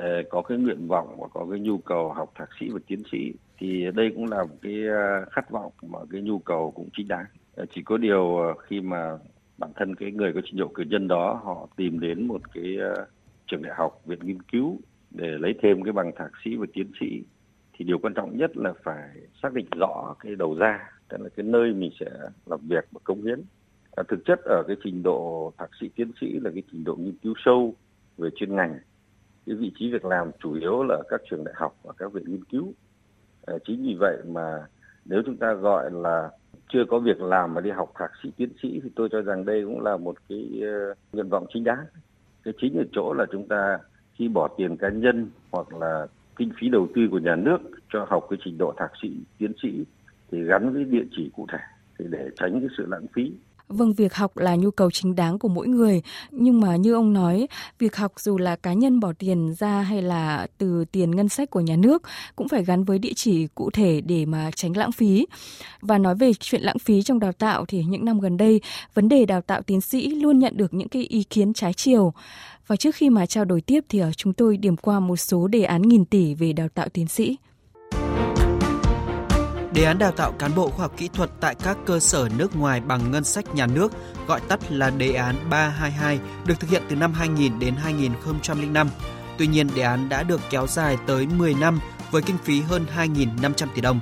Ờ, 0.00 0.22
có 0.30 0.42
cái 0.42 0.58
nguyện 0.58 0.88
vọng 0.88 1.16
và 1.20 1.28
có 1.34 1.46
cái 1.50 1.60
nhu 1.60 1.78
cầu 1.78 2.12
học 2.12 2.32
thạc 2.34 2.48
sĩ 2.60 2.68
và 2.70 2.80
tiến 2.86 3.02
sĩ 3.12 3.32
thì 3.58 3.86
đây 3.94 4.12
cũng 4.14 4.28
là 4.28 4.44
một 4.44 4.56
cái 4.62 4.86
ờ, 4.86 5.24
khát 5.30 5.50
vọng 5.50 5.72
mà 5.82 5.98
cái 6.10 6.20
nhu 6.20 6.38
cầu 6.38 6.72
cũng 6.76 6.88
chính 6.96 7.08
đáng. 7.08 7.24
Ờ, 7.56 7.66
chỉ 7.74 7.82
có 7.82 7.96
điều 7.96 8.54
khi 8.68 8.80
mà 8.80 9.18
bản 9.58 9.70
thân 9.76 9.94
cái 9.94 10.12
người 10.12 10.32
có 10.32 10.40
trình 10.44 10.56
độ 10.56 10.68
cử 10.74 10.82
nhân 10.82 11.08
đó 11.08 11.40
họ 11.44 11.68
tìm 11.76 12.00
đến 12.00 12.26
một 12.26 12.40
cái 12.54 12.76
trường 13.46 13.62
đại 13.62 13.74
học 13.76 14.00
viện 14.04 14.18
nghiên 14.22 14.42
cứu 14.42 14.80
để 15.10 15.26
lấy 15.38 15.54
thêm 15.62 15.82
cái 15.82 15.92
bằng 15.92 16.12
thạc 16.16 16.30
sĩ 16.44 16.56
và 16.56 16.66
tiến 16.72 16.90
sĩ 17.00 17.22
thì 17.72 17.84
điều 17.84 17.98
quan 17.98 18.14
trọng 18.14 18.36
nhất 18.36 18.56
là 18.56 18.72
phải 18.84 19.08
xác 19.42 19.52
định 19.52 19.66
rõ 19.78 20.14
cái 20.20 20.34
đầu 20.36 20.54
ra 20.54 20.90
tức 21.08 21.16
là 21.20 21.28
cái 21.36 21.46
nơi 21.46 21.72
mình 21.72 21.90
sẽ 22.00 22.06
làm 22.46 22.60
việc 22.68 22.84
và 22.92 23.00
công 23.04 23.22
hiến. 23.22 23.42
À, 23.96 24.02
thực 24.08 24.24
chất 24.24 24.40
ở 24.44 24.62
cái 24.66 24.76
trình 24.84 25.02
độ 25.02 25.52
thạc 25.58 25.70
sĩ 25.80 25.88
tiến 25.96 26.12
sĩ 26.20 26.26
là 26.40 26.50
cái 26.54 26.62
trình 26.72 26.84
độ 26.84 26.96
nghiên 26.96 27.18
cứu 27.22 27.34
sâu 27.44 27.74
về 28.18 28.28
chuyên 28.36 28.56
ngành 28.56 28.78
cái 29.48 29.56
vị 29.56 29.72
trí 29.78 29.92
việc 29.92 30.04
làm 30.04 30.30
chủ 30.42 30.54
yếu 30.54 30.82
là 30.82 31.02
các 31.08 31.20
trường 31.30 31.44
đại 31.44 31.54
học 31.56 31.76
và 31.82 31.92
các 31.98 32.12
viện 32.12 32.24
nghiên 32.26 32.44
cứu. 32.44 32.72
À, 33.46 33.54
chính 33.66 33.82
vì 33.82 33.96
vậy 34.00 34.16
mà 34.26 34.66
nếu 35.04 35.22
chúng 35.26 35.36
ta 35.36 35.52
gọi 35.52 35.90
là 35.92 36.30
chưa 36.68 36.84
có 36.88 36.98
việc 36.98 37.20
làm 37.20 37.54
mà 37.54 37.60
đi 37.60 37.70
học 37.70 37.92
thạc 37.94 38.10
sĩ 38.22 38.30
tiến 38.36 38.48
sĩ 38.62 38.80
thì 38.82 38.90
tôi 38.96 39.08
cho 39.12 39.22
rằng 39.22 39.44
đây 39.44 39.62
cũng 39.64 39.80
là 39.80 39.96
một 39.96 40.16
cái 40.28 40.62
uh, 40.62 40.98
nguyện 41.12 41.28
vọng 41.28 41.46
chính 41.54 41.64
đáng. 41.64 41.84
Cái 42.44 42.54
chính 42.60 42.78
ở 42.78 42.84
chỗ 42.92 43.12
là 43.12 43.26
chúng 43.32 43.48
ta 43.48 43.78
khi 44.12 44.28
bỏ 44.28 44.48
tiền 44.56 44.76
cá 44.76 44.88
nhân 44.88 45.30
hoặc 45.50 45.72
là 45.72 46.06
kinh 46.36 46.50
phí 46.60 46.68
đầu 46.68 46.88
tư 46.94 47.02
của 47.10 47.18
nhà 47.18 47.36
nước 47.36 47.58
cho 47.92 48.06
học 48.08 48.26
cái 48.30 48.38
trình 48.44 48.58
độ 48.58 48.74
thạc 48.76 48.92
sĩ 49.02 49.08
tiến 49.38 49.52
sĩ 49.62 49.84
thì 50.30 50.44
gắn 50.44 50.72
với 50.72 50.84
địa 50.84 51.04
chỉ 51.10 51.30
cụ 51.36 51.46
thể 51.52 51.58
thì 51.98 52.04
để 52.08 52.28
tránh 52.36 52.60
cái 52.60 52.68
sự 52.78 52.86
lãng 52.88 53.06
phí. 53.14 53.32
Vâng, 53.68 53.94
việc 53.94 54.14
học 54.14 54.36
là 54.36 54.56
nhu 54.56 54.70
cầu 54.70 54.90
chính 54.90 55.14
đáng 55.14 55.38
của 55.38 55.48
mỗi 55.48 55.68
người, 55.68 56.02
nhưng 56.30 56.60
mà 56.60 56.76
như 56.76 56.94
ông 56.94 57.12
nói, 57.12 57.48
việc 57.78 57.96
học 57.96 58.12
dù 58.16 58.38
là 58.38 58.56
cá 58.56 58.72
nhân 58.72 59.00
bỏ 59.00 59.12
tiền 59.18 59.54
ra 59.58 59.82
hay 59.82 60.02
là 60.02 60.46
từ 60.58 60.84
tiền 60.92 61.10
ngân 61.10 61.28
sách 61.28 61.50
của 61.50 61.60
nhà 61.60 61.76
nước 61.76 62.02
cũng 62.36 62.48
phải 62.48 62.64
gắn 62.64 62.84
với 62.84 62.98
địa 62.98 63.12
chỉ 63.16 63.46
cụ 63.46 63.70
thể 63.70 64.00
để 64.00 64.26
mà 64.26 64.50
tránh 64.56 64.76
lãng 64.76 64.92
phí. 64.92 65.26
Và 65.80 65.98
nói 65.98 66.14
về 66.14 66.32
chuyện 66.40 66.62
lãng 66.62 66.78
phí 66.78 67.02
trong 67.02 67.18
đào 67.18 67.32
tạo 67.32 67.64
thì 67.68 67.84
những 67.84 68.04
năm 68.04 68.20
gần 68.20 68.36
đây, 68.36 68.60
vấn 68.94 69.08
đề 69.08 69.26
đào 69.26 69.40
tạo 69.40 69.62
tiến 69.62 69.80
sĩ 69.80 70.10
luôn 70.10 70.38
nhận 70.38 70.56
được 70.56 70.74
những 70.74 70.88
cái 70.88 71.02
ý 71.02 71.22
kiến 71.22 71.52
trái 71.52 71.72
chiều. 71.72 72.12
Và 72.66 72.76
trước 72.76 72.94
khi 72.94 73.10
mà 73.10 73.26
trao 73.26 73.44
đổi 73.44 73.60
tiếp 73.60 73.84
thì 73.88 73.98
ờ, 73.98 74.12
chúng 74.16 74.32
tôi 74.32 74.56
điểm 74.56 74.76
qua 74.76 75.00
một 75.00 75.16
số 75.16 75.48
đề 75.48 75.62
án 75.62 75.82
nghìn 75.82 76.04
tỷ 76.04 76.34
về 76.34 76.52
đào 76.52 76.68
tạo 76.68 76.88
tiến 76.88 77.08
sĩ. 77.08 77.36
Đề 79.72 79.84
án 79.84 79.98
đào 79.98 80.10
tạo 80.10 80.32
cán 80.32 80.54
bộ 80.54 80.70
khoa 80.70 80.84
học 80.84 80.92
kỹ 80.96 81.08
thuật 81.14 81.30
tại 81.40 81.54
các 81.54 81.76
cơ 81.86 82.00
sở 82.00 82.28
nước 82.36 82.56
ngoài 82.56 82.80
bằng 82.80 83.10
ngân 83.10 83.24
sách 83.24 83.54
nhà 83.54 83.66
nước, 83.66 83.92
gọi 84.26 84.40
tắt 84.40 84.72
là 84.72 84.90
đề 84.90 85.12
án 85.12 85.36
322, 85.50 86.18
được 86.46 86.60
thực 86.60 86.70
hiện 86.70 86.82
từ 86.88 86.96
năm 86.96 87.12
2000 87.12 87.58
đến 87.58 87.74
2005. 87.76 88.88
Tuy 89.38 89.46
nhiên, 89.46 89.68
đề 89.74 89.82
án 89.82 90.08
đã 90.08 90.22
được 90.22 90.40
kéo 90.50 90.66
dài 90.66 90.96
tới 91.06 91.26
10 91.26 91.54
năm 91.54 91.80
với 92.10 92.22
kinh 92.22 92.38
phí 92.44 92.60
hơn 92.60 92.86
2.500 92.96 93.66
tỷ 93.74 93.80
đồng. 93.80 94.00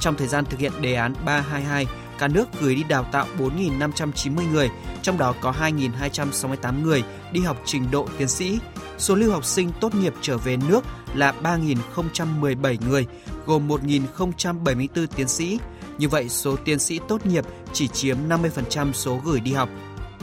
Trong 0.00 0.14
thời 0.16 0.28
gian 0.28 0.44
thực 0.44 0.60
hiện 0.60 0.72
đề 0.80 0.94
án 0.94 1.14
322, 1.24 1.86
cả 2.18 2.28
nước 2.28 2.48
gửi 2.60 2.74
đi 2.74 2.82
đào 2.82 3.04
tạo 3.12 3.26
4.590 3.38 4.50
người, 4.52 4.70
trong 5.02 5.18
đó 5.18 5.34
có 5.40 5.54
2.268 5.60 6.82
người 6.82 7.02
đi 7.32 7.40
học 7.40 7.56
trình 7.64 7.90
độ 7.90 8.08
tiến 8.18 8.28
sĩ. 8.28 8.58
Số 8.98 9.14
lưu 9.14 9.32
học 9.32 9.44
sinh 9.44 9.70
tốt 9.80 9.94
nghiệp 9.94 10.14
trở 10.20 10.38
về 10.38 10.56
nước 10.68 10.84
là 11.14 11.34
3.017 11.42 12.76
người, 12.88 13.06
gồm 13.46 13.68
1.074 13.68 15.06
tiến 15.16 15.28
sĩ. 15.28 15.58
Như 15.98 16.08
vậy, 16.08 16.28
số 16.28 16.56
tiến 16.56 16.78
sĩ 16.78 17.00
tốt 17.08 17.26
nghiệp 17.26 17.44
chỉ 17.72 17.88
chiếm 17.88 18.16
50% 18.28 18.92
số 18.92 19.20
gửi 19.24 19.40
đi 19.40 19.52
học. 19.52 19.68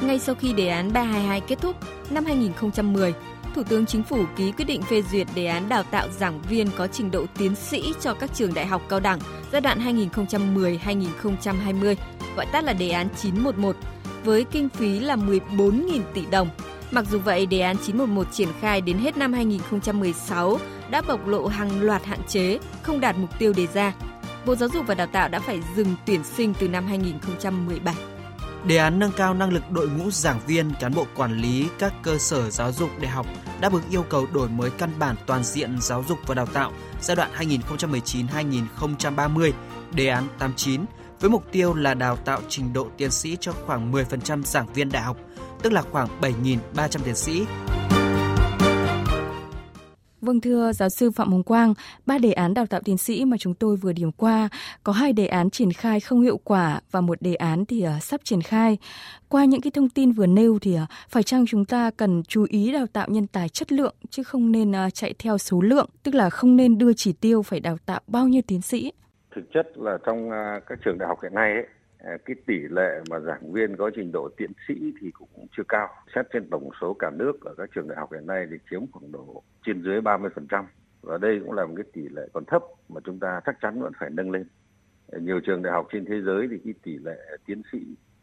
Ngay 0.01 0.19
sau 0.19 0.35
khi 0.35 0.53
đề 0.53 0.67
án 0.67 0.93
322 0.93 1.41
kết 1.41 1.61
thúc, 1.61 1.75
năm 2.09 2.25
2010, 2.25 3.13
Thủ 3.55 3.63
tướng 3.63 3.85
Chính 3.85 4.03
phủ 4.03 4.25
ký 4.35 4.51
quyết 4.51 4.65
định 4.65 4.81
phê 4.81 5.01
duyệt 5.11 5.27
đề 5.35 5.45
án 5.45 5.69
đào 5.69 5.83
tạo 5.83 6.07
giảng 6.19 6.41
viên 6.41 6.69
có 6.77 6.87
trình 6.87 7.11
độ 7.11 7.25
tiến 7.37 7.55
sĩ 7.55 7.93
cho 8.01 8.13
các 8.13 8.29
trường 8.33 8.53
đại 8.53 8.65
học 8.65 8.81
cao 8.89 8.99
đẳng 8.99 9.19
giai 9.51 9.61
đoạn 9.61 9.95
2010-2020, 10.13 11.95
gọi 12.35 12.45
tắt 12.51 12.63
là 12.63 12.73
đề 12.73 12.89
án 12.89 13.07
911, 13.21 13.75
với 14.23 14.43
kinh 14.43 14.69
phí 14.69 14.99
là 14.99 15.15
14.000 15.15 16.01
tỷ 16.13 16.25
đồng. 16.31 16.49
Mặc 16.91 17.05
dù 17.11 17.19
vậy, 17.19 17.45
đề 17.45 17.59
án 17.59 17.77
911 17.77 18.27
triển 18.31 18.49
khai 18.61 18.81
đến 18.81 18.97
hết 18.97 19.17
năm 19.17 19.33
2016 19.33 20.59
đã 20.91 21.01
bộc 21.01 21.27
lộ 21.27 21.47
hàng 21.47 21.81
loạt 21.81 22.05
hạn 22.05 22.19
chế, 22.27 22.59
không 22.83 22.99
đạt 22.99 23.17
mục 23.17 23.29
tiêu 23.39 23.53
đề 23.53 23.67
ra. 23.73 23.93
Bộ 24.45 24.55
Giáo 24.55 24.69
dục 24.69 24.85
và 24.87 24.95
Đào 24.95 25.07
tạo 25.07 25.29
đã 25.29 25.39
phải 25.39 25.61
dừng 25.75 25.95
tuyển 26.05 26.23
sinh 26.23 26.53
từ 26.59 26.67
năm 26.67 26.87
2017. 26.87 27.95
Đề 28.65 28.77
án 28.77 28.99
nâng 28.99 29.11
cao 29.11 29.33
năng 29.33 29.53
lực 29.53 29.71
đội 29.71 29.89
ngũ 29.89 30.11
giảng 30.11 30.39
viên, 30.47 30.71
cán 30.79 30.93
bộ 30.93 31.05
quản 31.15 31.37
lý 31.37 31.67
các 31.79 31.93
cơ 32.03 32.17
sở 32.17 32.49
giáo 32.49 32.71
dục 32.71 32.89
đại 32.99 33.11
học 33.11 33.25
đáp 33.61 33.73
ứng 33.73 33.89
yêu 33.89 34.05
cầu 34.09 34.27
đổi 34.33 34.49
mới 34.49 34.69
căn 34.69 34.89
bản 34.99 35.15
toàn 35.25 35.43
diện 35.43 35.77
giáo 35.81 36.03
dục 36.07 36.17
và 36.25 36.35
đào 36.35 36.45
tạo 36.45 36.71
giai 37.01 37.15
đoạn 37.15 37.29
2019-2030, 37.37 39.51
đề 39.91 40.07
án 40.07 40.27
89 40.39 40.85
với 41.19 41.29
mục 41.29 41.43
tiêu 41.51 41.73
là 41.73 41.93
đào 41.93 42.15
tạo 42.15 42.41
trình 42.49 42.73
độ 42.73 42.87
tiến 42.97 43.11
sĩ 43.11 43.37
cho 43.39 43.51
khoảng 43.65 43.91
10% 43.91 44.43
giảng 44.43 44.73
viên 44.73 44.89
đại 44.89 45.03
học, 45.03 45.17
tức 45.61 45.73
là 45.73 45.81
khoảng 45.91 46.07
7.300 46.21 46.99
tiến 47.03 47.15
sĩ. 47.15 47.45
Vâng 50.21 50.41
thưa 50.41 50.71
giáo 50.71 50.89
sư 50.89 51.11
Phạm 51.11 51.31
Hồng 51.31 51.43
Quang, 51.43 51.73
ba 52.05 52.17
đề 52.17 52.31
án 52.31 52.53
đào 52.53 52.65
tạo 52.65 52.81
tiến 52.85 52.97
sĩ 52.97 53.25
mà 53.25 53.37
chúng 53.37 53.53
tôi 53.53 53.75
vừa 53.75 53.93
điểm 53.93 54.11
qua, 54.11 54.49
có 54.83 54.93
hai 54.93 55.13
đề 55.13 55.27
án 55.27 55.49
triển 55.49 55.71
khai 55.71 55.99
không 55.99 56.21
hiệu 56.21 56.37
quả 56.43 56.81
và 56.91 57.01
một 57.01 57.21
đề 57.21 57.35
án 57.35 57.65
thì 57.65 57.85
uh, 57.97 58.03
sắp 58.03 58.21
triển 58.23 58.41
khai. 58.41 58.77
Qua 59.29 59.45
những 59.45 59.61
cái 59.61 59.71
thông 59.71 59.89
tin 59.89 60.11
vừa 60.11 60.25
nêu 60.25 60.59
thì 60.61 60.75
uh, 60.75 60.79
phải 61.09 61.23
chăng 61.23 61.45
chúng 61.45 61.65
ta 61.65 61.91
cần 61.97 62.23
chú 62.27 62.45
ý 62.49 62.71
đào 62.71 62.85
tạo 62.93 63.07
nhân 63.09 63.27
tài 63.27 63.49
chất 63.49 63.71
lượng 63.71 63.95
chứ 64.09 64.23
không 64.23 64.51
nên 64.51 64.71
uh, 64.71 64.93
chạy 64.93 65.13
theo 65.19 65.37
số 65.37 65.61
lượng, 65.61 65.89
tức 66.03 66.15
là 66.15 66.29
không 66.29 66.55
nên 66.55 66.77
đưa 66.77 66.93
chỉ 66.93 67.13
tiêu 67.13 67.41
phải 67.41 67.59
đào 67.59 67.77
tạo 67.85 68.01
bao 68.07 68.27
nhiêu 68.27 68.41
tiến 68.47 68.61
sĩ? 68.61 68.91
Thực 69.35 69.43
chất 69.53 69.67
là 69.75 69.97
trong 70.05 70.29
các 70.67 70.79
trường 70.85 70.97
đại 70.97 71.07
học 71.07 71.19
hiện 71.23 71.33
nay 71.33 71.51
ấy, 71.51 71.65
Ờ, 72.03 72.17
cái 72.25 72.35
tỷ 72.45 72.59
lệ 72.69 73.01
mà 73.09 73.19
giảng 73.19 73.51
viên 73.51 73.77
có 73.77 73.91
trình 73.95 74.11
độ 74.11 74.29
tiến 74.37 74.51
sĩ 74.67 74.73
thì 75.01 75.11
cũng 75.11 75.47
chưa 75.57 75.63
cao. 75.69 75.89
Xét 76.15 76.25
trên 76.33 76.49
tổng 76.49 76.69
số 76.81 76.93
cả 76.93 77.09
nước 77.09 77.41
ở 77.41 77.53
các 77.57 77.69
trường 77.75 77.87
đại 77.87 77.97
học 77.97 78.13
hiện 78.13 78.27
nay 78.27 78.47
thì 78.51 78.57
chiếm 78.71 78.81
khoảng 78.91 79.11
độ 79.11 79.43
trên 79.65 79.83
dưới 79.83 80.01
30%. 80.01 80.65
Và 81.01 81.17
đây 81.17 81.39
cũng 81.39 81.51
là 81.51 81.65
một 81.65 81.73
cái 81.77 81.85
tỷ 81.93 82.01
lệ 82.09 82.27
còn 82.33 82.45
thấp 82.45 82.63
mà 82.89 83.01
chúng 83.05 83.19
ta 83.19 83.41
chắc 83.45 83.55
chắn 83.61 83.81
vẫn 83.81 83.91
phải 83.99 84.09
nâng 84.09 84.31
lên. 84.31 84.45
Ờ, 85.07 85.19
nhiều 85.19 85.39
trường 85.45 85.61
đại 85.61 85.73
học 85.73 85.87
trên 85.91 86.05
thế 86.05 86.21
giới 86.21 86.47
thì 86.51 86.57
cái 86.63 86.73
tỷ 86.83 86.97
lệ 86.97 87.17
tiến 87.45 87.61
sĩ, 87.71 87.79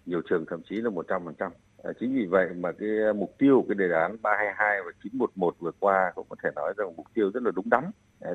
nhiều 0.06 0.22
trường 0.30 0.44
thậm 0.46 0.62
chí 0.70 0.76
là 0.76 0.90
100%. 0.90 1.52
Ờ, 1.76 1.92
chính 2.00 2.14
vì 2.14 2.26
vậy 2.26 2.48
mà 2.56 2.72
cái 2.72 2.88
mục 3.16 3.34
tiêu 3.38 3.64
cái 3.68 3.74
đề 3.74 3.94
án 4.00 4.16
322 4.22 4.82
và 4.86 4.90
911 5.04 5.54
vừa 5.58 5.72
qua 5.80 6.12
cũng 6.14 6.26
có 6.28 6.36
thể 6.42 6.50
nói 6.56 6.74
rằng 6.76 6.96
mục 6.96 7.06
tiêu 7.14 7.30
rất 7.34 7.42
là 7.42 7.50
đúng 7.50 7.70
đắn. 7.70 7.84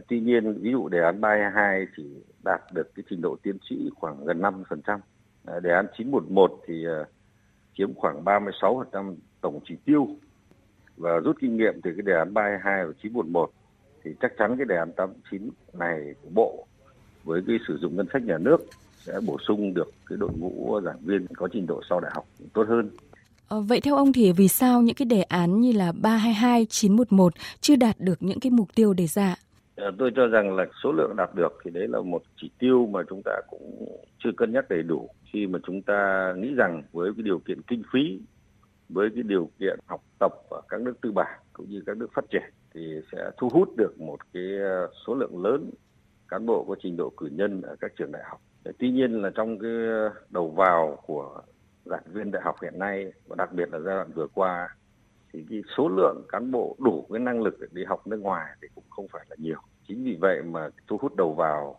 Tuy 0.07 0.19
nhiên, 0.19 0.53
ví 0.61 0.71
dụ 0.71 0.89
đề 0.89 0.99
án 1.01 1.21
322 1.21 1.87
chỉ 1.97 2.03
đạt 2.43 2.61
được 2.73 2.95
cái 2.95 3.03
trình 3.09 3.21
độ 3.21 3.37
tiến 3.43 3.57
sĩ 3.69 3.89
khoảng 3.95 4.25
gần 4.25 4.41
5%. 4.41 4.99
Ờ, 5.45 5.59
đề 5.59 5.71
án 5.71 5.85
911 5.97 6.61
thì 6.67 6.85
ờ, 6.85 7.05
chiếm 7.77 7.93
khoảng 7.93 8.23
36% 8.23 9.15
tổng 9.41 9.59
chỉ 9.67 9.75
tiêu 9.85 10.07
và 10.97 11.19
rút 11.19 11.35
kinh 11.41 11.57
nghiệm 11.57 11.81
từ 11.83 11.91
cái 11.95 12.01
đề 12.05 12.13
án 12.13 12.33
322 12.33 12.85
và 12.85 12.93
911 13.03 13.51
thì 14.03 14.11
chắc 14.21 14.31
chắn 14.37 14.57
cái 14.57 14.65
đề 14.65 14.75
án 14.75 14.91
89 14.91 15.49
này 15.73 15.99
của 16.21 16.29
bộ 16.33 16.67
với 17.23 17.41
cái 17.47 17.55
sử 17.67 17.77
dụng 17.77 17.95
ngân 17.95 18.07
sách 18.13 18.23
nhà 18.23 18.37
nước 18.37 18.57
sẽ 19.05 19.13
bổ 19.25 19.37
sung 19.47 19.73
được 19.73 19.91
cái 20.09 20.17
đội 20.17 20.29
ngũ 20.37 20.81
giảng 20.85 20.99
viên 21.01 21.27
có 21.27 21.47
trình 21.53 21.67
độ 21.67 21.81
sau 21.89 21.99
đại 21.99 22.11
học 22.15 22.25
tốt 22.53 22.65
hơn. 22.67 22.89
Ờ, 23.47 23.61
vậy 23.61 23.81
theo 23.81 23.95
ông 23.95 24.13
thì 24.13 24.31
vì 24.31 24.47
sao 24.47 24.81
những 24.81 24.95
cái 24.95 25.05
đề 25.05 25.21
án 25.21 25.61
như 25.61 25.71
là 25.71 25.91
322, 25.91 26.65
911 26.65 27.33
chưa 27.61 27.75
đạt 27.75 27.95
được 27.99 28.23
những 28.23 28.39
cái 28.39 28.51
mục 28.51 28.75
tiêu 28.75 28.93
đề 28.93 29.07
ra? 29.07 29.35
Ờ, 29.83 29.91
tôi 29.97 30.11
cho 30.15 30.27
rằng 30.27 30.55
là 30.55 30.65
số 30.83 30.91
lượng 30.91 31.15
đạt 31.15 31.35
được 31.35 31.59
thì 31.63 31.71
đấy 31.71 31.87
là 31.87 32.01
một 32.01 32.23
chỉ 32.41 32.51
tiêu 32.59 32.87
mà 32.91 33.01
chúng 33.09 33.21
ta 33.25 33.31
cũng 33.49 33.85
chưa 34.23 34.29
cân 34.37 34.53
nhắc 34.53 34.69
đầy 34.69 34.83
đủ 34.83 35.09
khi 35.33 35.47
mà 35.47 35.59
chúng 35.67 35.81
ta 35.81 36.33
nghĩ 36.37 36.53
rằng 36.53 36.83
với 36.91 37.11
cái 37.15 37.23
điều 37.23 37.39
kiện 37.39 37.61
kinh 37.61 37.83
phí, 37.93 38.19
với 38.89 39.09
cái 39.15 39.23
điều 39.23 39.49
kiện 39.59 39.79
học 39.85 40.01
tập 40.19 40.33
ở 40.49 40.61
các 40.69 40.81
nước 40.81 41.01
tư 41.01 41.11
bản 41.11 41.39
cũng 41.53 41.69
như 41.69 41.83
các 41.85 41.97
nước 41.97 42.07
phát 42.13 42.25
triển 42.29 42.53
thì 42.73 43.01
sẽ 43.11 43.31
thu 43.37 43.49
hút 43.53 43.69
được 43.77 43.99
một 43.99 44.17
cái 44.33 44.57
ờ, 44.59 44.89
số 45.07 45.15
lượng 45.15 45.43
lớn 45.43 45.69
cán 46.27 46.45
bộ 46.45 46.65
có 46.67 46.75
trình 46.83 46.97
độ 46.97 47.09
cử 47.17 47.29
nhân 47.31 47.61
ở 47.61 47.75
các 47.79 47.91
trường 47.97 48.11
đại 48.11 48.23
học. 48.25 48.41
Tuy 48.79 48.91
nhiên 48.91 49.21
là 49.21 49.29
trong 49.35 49.59
cái 49.59 49.71
đầu 50.29 50.49
vào 50.49 50.99
của 51.05 51.41
giảng 51.85 52.03
viên 52.13 52.31
đại 52.31 52.41
học 52.45 52.55
hiện 52.61 52.79
nay, 52.79 53.13
và 53.27 53.35
đặc 53.35 53.53
biệt 53.53 53.69
là 53.71 53.79
giai 53.79 53.95
đoạn 53.95 54.11
vừa 54.15 54.27
qua, 54.33 54.75
thì 55.33 55.45
cái 55.49 55.61
số 55.77 55.89
lượng 55.89 56.23
cán 56.29 56.51
bộ 56.51 56.75
đủ 56.79 57.07
cái 57.11 57.19
năng 57.19 57.41
lực 57.41 57.57
để 57.59 57.67
đi 57.71 57.83
học 57.83 58.07
nước 58.07 58.19
ngoài 58.19 58.45
thì 58.61 58.67
cũng 58.75 58.83
không 58.89 59.07
phải 59.07 59.25
là 59.29 59.35
nhiều. 59.39 59.59
Chính 59.87 60.03
vì 60.03 60.15
vậy 60.19 60.41
mà 60.43 60.69
thu 60.87 60.97
hút 61.01 61.15
đầu 61.15 61.33
vào 61.33 61.75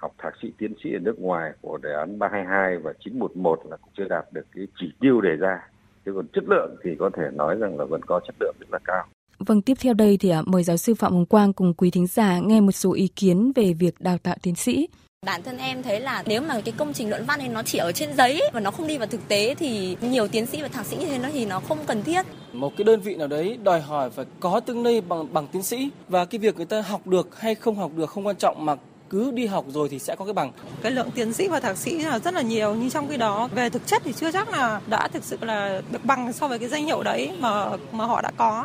học 0.00 0.14
thạc 0.18 0.32
sĩ 0.42 0.52
tiến 0.58 0.74
sĩ 0.84 0.92
ở 0.92 0.98
nước 0.98 1.20
ngoài 1.20 1.52
của 1.60 1.78
đề 1.78 1.92
án 1.92 2.18
322 2.18 2.78
và 2.78 2.92
911 3.04 3.66
là 3.70 3.76
cũng 3.76 3.90
chưa 3.96 4.08
đạt 4.08 4.24
được 4.32 4.46
cái 4.54 4.66
chỉ 4.80 4.92
tiêu 5.00 5.20
đề 5.20 5.36
ra. 5.36 5.68
Chứ 6.04 6.12
còn 6.14 6.26
chất 6.32 6.44
lượng 6.48 6.76
thì 6.82 6.90
có 6.98 7.10
thể 7.16 7.22
nói 7.32 7.56
rằng 7.56 7.78
là 7.78 7.84
vẫn 7.84 8.00
có 8.06 8.20
chất 8.26 8.34
lượng 8.40 8.54
rất 8.60 8.68
là 8.72 8.78
cao. 8.84 9.04
Vâng, 9.38 9.62
tiếp 9.62 9.74
theo 9.80 9.94
đây 9.94 10.16
thì 10.20 10.32
mời 10.46 10.62
giáo 10.62 10.76
sư 10.76 10.94
Phạm 10.94 11.12
Hồng 11.12 11.26
Quang 11.26 11.52
cùng 11.52 11.74
quý 11.74 11.90
thính 11.90 12.06
giả 12.06 12.40
nghe 12.40 12.60
một 12.60 12.72
số 12.72 12.92
ý 12.92 13.08
kiến 13.08 13.52
về 13.54 13.72
việc 13.72 13.94
đào 14.00 14.18
tạo 14.18 14.36
tiến 14.42 14.54
sĩ. 14.54 14.88
Bản 15.26 15.42
thân 15.42 15.58
em 15.58 15.82
thấy 15.82 16.00
là 16.00 16.22
nếu 16.26 16.42
mà 16.42 16.60
cái 16.64 16.74
công 16.76 16.92
trình 16.92 17.10
luận 17.10 17.24
văn 17.26 17.38
này 17.38 17.48
nó 17.48 17.62
chỉ 17.62 17.78
ở 17.78 17.92
trên 17.92 18.16
giấy 18.16 18.42
và 18.52 18.60
nó 18.60 18.70
không 18.70 18.86
đi 18.86 18.98
vào 18.98 19.06
thực 19.06 19.28
tế 19.28 19.54
thì 19.54 19.96
nhiều 20.00 20.28
tiến 20.28 20.46
sĩ 20.46 20.62
và 20.62 20.68
thạc 20.68 20.86
sĩ 20.86 20.96
như 20.96 21.06
thế 21.06 21.18
nó 21.18 21.28
thì 21.32 21.44
nó 21.44 21.60
không 21.60 21.78
cần 21.86 22.02
thiết. 22.02 22.26
Một 22.52 22.72
cái 22.76 22.84
đơn 22.84 23.00
vị 23.00 23.14
nào 23.14 23.28
đấy 23.28 23.58
đòi 23.62 23.80
hỏi 23.80 24.10
phải 24.10 24.24
có 24.40 24.60
tương 24.60 24.84
lai 24.84 25.00
bằng 25.00 25.32
bằng 25.32 25.46
tiến 25.46 25.62
sĩ 25.62 25.90
và 26.08 26.24
cái 26.24 26.38
việc 26.38 26.56
người 26.56 26.66
ta 26.66 26.80
học 26.80 27.06
được 27.06 27.40
hay 27.40 27.54
không 27.54 27.76
học 27.76 27.90
được 27.96 28.10
không 28.10 28.26
quan 28.26 28.36
trọng 28.36 28.64
mà 28.64 28.76
cứ 29.10 29.30
đi 29.30 29.46
học 29.46 29.64
rồi 29.68 29.88
thì 29.88 29.98
sẽ 29.98 30.16
có 30.16 30.24
cái 30.24 30.34
bằng. 30.34 30.52
Cái 30.82 30.92
lượng 30.92 31.10
tiến 31.14 31.32
sĩ 31.32 31.48
và 31.48 31.60
thạc 31.60 31.76
sĩ 31.76 31.98
là 31.98 32.18
rất 32.18 32.34
là 32.34 32.42
nhiều 32.42 32.74
nhưng 32.74 32.90
trong 32.90 33.08
khi 33.08 33.16
đó 33.16 33.48
về 33.54 33.70
thực 33.70 33.86
chất 33.86 34.02
thì 34.04 34.12
chưa 34.12 34.32
chắc 34.32 34.48
là 34.48 34.80
đã 34.86 35.08
thực 35.08 35.24
sự 35.24 35.38
là 35.40 35.82
được 35.90 36.04
bằng 36.04 36.32
so 36.32 36.48
với 36.48 36.58
cái 36.58 36.68
danh 36.68 36.84
hiệu 36.84 37.02
đấy 37.02 37.30
mà 37.38 37.70
mà 37.92 38.04
họ 38.04 38.20
đã 38.22 38.30
có. 38.36 38.64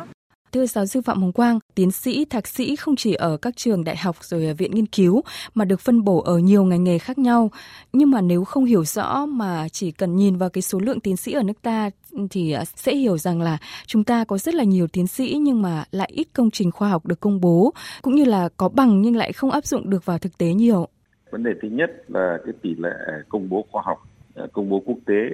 Thưa 0.52 0.66
giáo 0.66 0.86
sư 0.86 1.00
Phạm 1.00 1.20
Hồng 1.20 1.32
Quang, 1.32 1.58
tiến 1.74 1.90
sĩ, 1.90 2.24
thạc 2.24 2.46
sĩ 2.46 2.76
không 2.76 2.96
chỉ 2.96 3.14
ở 3.14 3.36
các 3.36 3.56
trường 3.56 3.84
đại 3.84 3.96
học 3.96 4.16
rồi 4.20 4.54
viện 4.54 4.70
nghiên 4.74 4.86
cứu 4.86 5.22
mà 5.54 5.64
được 5.64 5.80
phân 5.80 6.04
bổ 6.04 6.22
ở 6.22 6.38
nhiều 6.38 6.64
ngành 6.64 6.84
nghề 6.84 6.98
khác 6.98 7.18
nhau. 7.18 7.50
Nhưng 7.92 8.10
mà 8.10 8.20
nếu 8.20 8.44
không 8.44 8.64
hiểu 8.64 8.84
rõ 8.84 9.26
mà 9.26 9.68
chỉ 9.68 9.90
cần 9.90 10.16
nhìn 10.16 10.36
vào 10.36 10.48
cái 10.50 10.62
số 10.62 10.78
lượng 10.78 11.00
tiến 11.00 11.16
sĩ 11.16 11.32
ở 11.32 11.42
nước 11.42 11.62
ta 11.62 11.90
ừ, 12.10 12.26
thì 12.30 12.52
à, 12.52 12.64
sẽ 12.64 12.94
hiểu 12.94 13.18
rằng 13.18 13.40
là 13.40 13.58
chúng 13.86 14.04
ta 14.04 14.24
có 14.24 14.38
rất 14.38 14.54
là 14.54 14.64
nhiều 14.64 14.86
tiến 14.86 15.06
sĩ 15.06 15.38
nhưng 15.40 15.62
mà 15.62 15.84
lại 15.90 16.10
ít 16.14 16.28
công 16.32 16.50
trình 16.50 16.70
khoa 16.70 16.88
học 16.88 17.06
được 17.06 17.20
công 17.20 17.40
bố 17.40 17.72
cũng 18.02 18.14
như 18.14 18.24
là 18.24 18.48
có 18.56 18.68
bằng 18.68 19.02
nhưng 19.02 19.16
lại 19.16 19.32
không 19.32 19.50
áp 19.50 19.64
dụng 19.64 19.90
được 19.90 20.06
vào 20.06 20.18
thực 20.18 20.38
tế 20.38 20.46
nhiều. 20.46 20.88
Vấn 21.30 21.42
đề 21.42 21.50
thứ 21.62 21.68
nhất 21.68 21.90
là 22.08 22.38
cái 22.44 22.54
tỷ 22.62 22.74
lệ 22.74 22.94
công 23.28 23.48
bố 23.48 23.64
khoa 23.70 23.82
học, 23.86 23.98
à, 24.34 24.44
công 24.52 24.70
bố 24.70 24.82
quốc 24.86 24.98
tế, 25.06 25.30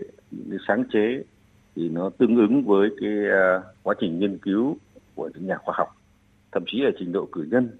sáng 0.68 0.84
chế 0.92 1.22
thì 1.76 1.88
nó 1.88 2.10
tương 2.18 2.36
ứng 2.36 2.62
với 2.64 2.88
cái 3.00 3.10
à, 3.32 3.62
quá 3.82 3.94
trình 4.00 4.18
nghiên 4.18 4.38
cứu 4.38 4.76
của 5.18 5.30
những 5.34 5.46
nhà 5.46 5.56
khoa 5.56 5.74
học. 5.78 5.88
Thậm 6.52 6.62
chí 6.66 6.80
là 6.80 6.90
trình 6.98 7.12
độ 7.12 7.28
cử 7.32 7.46
nhân. 7.50 7.70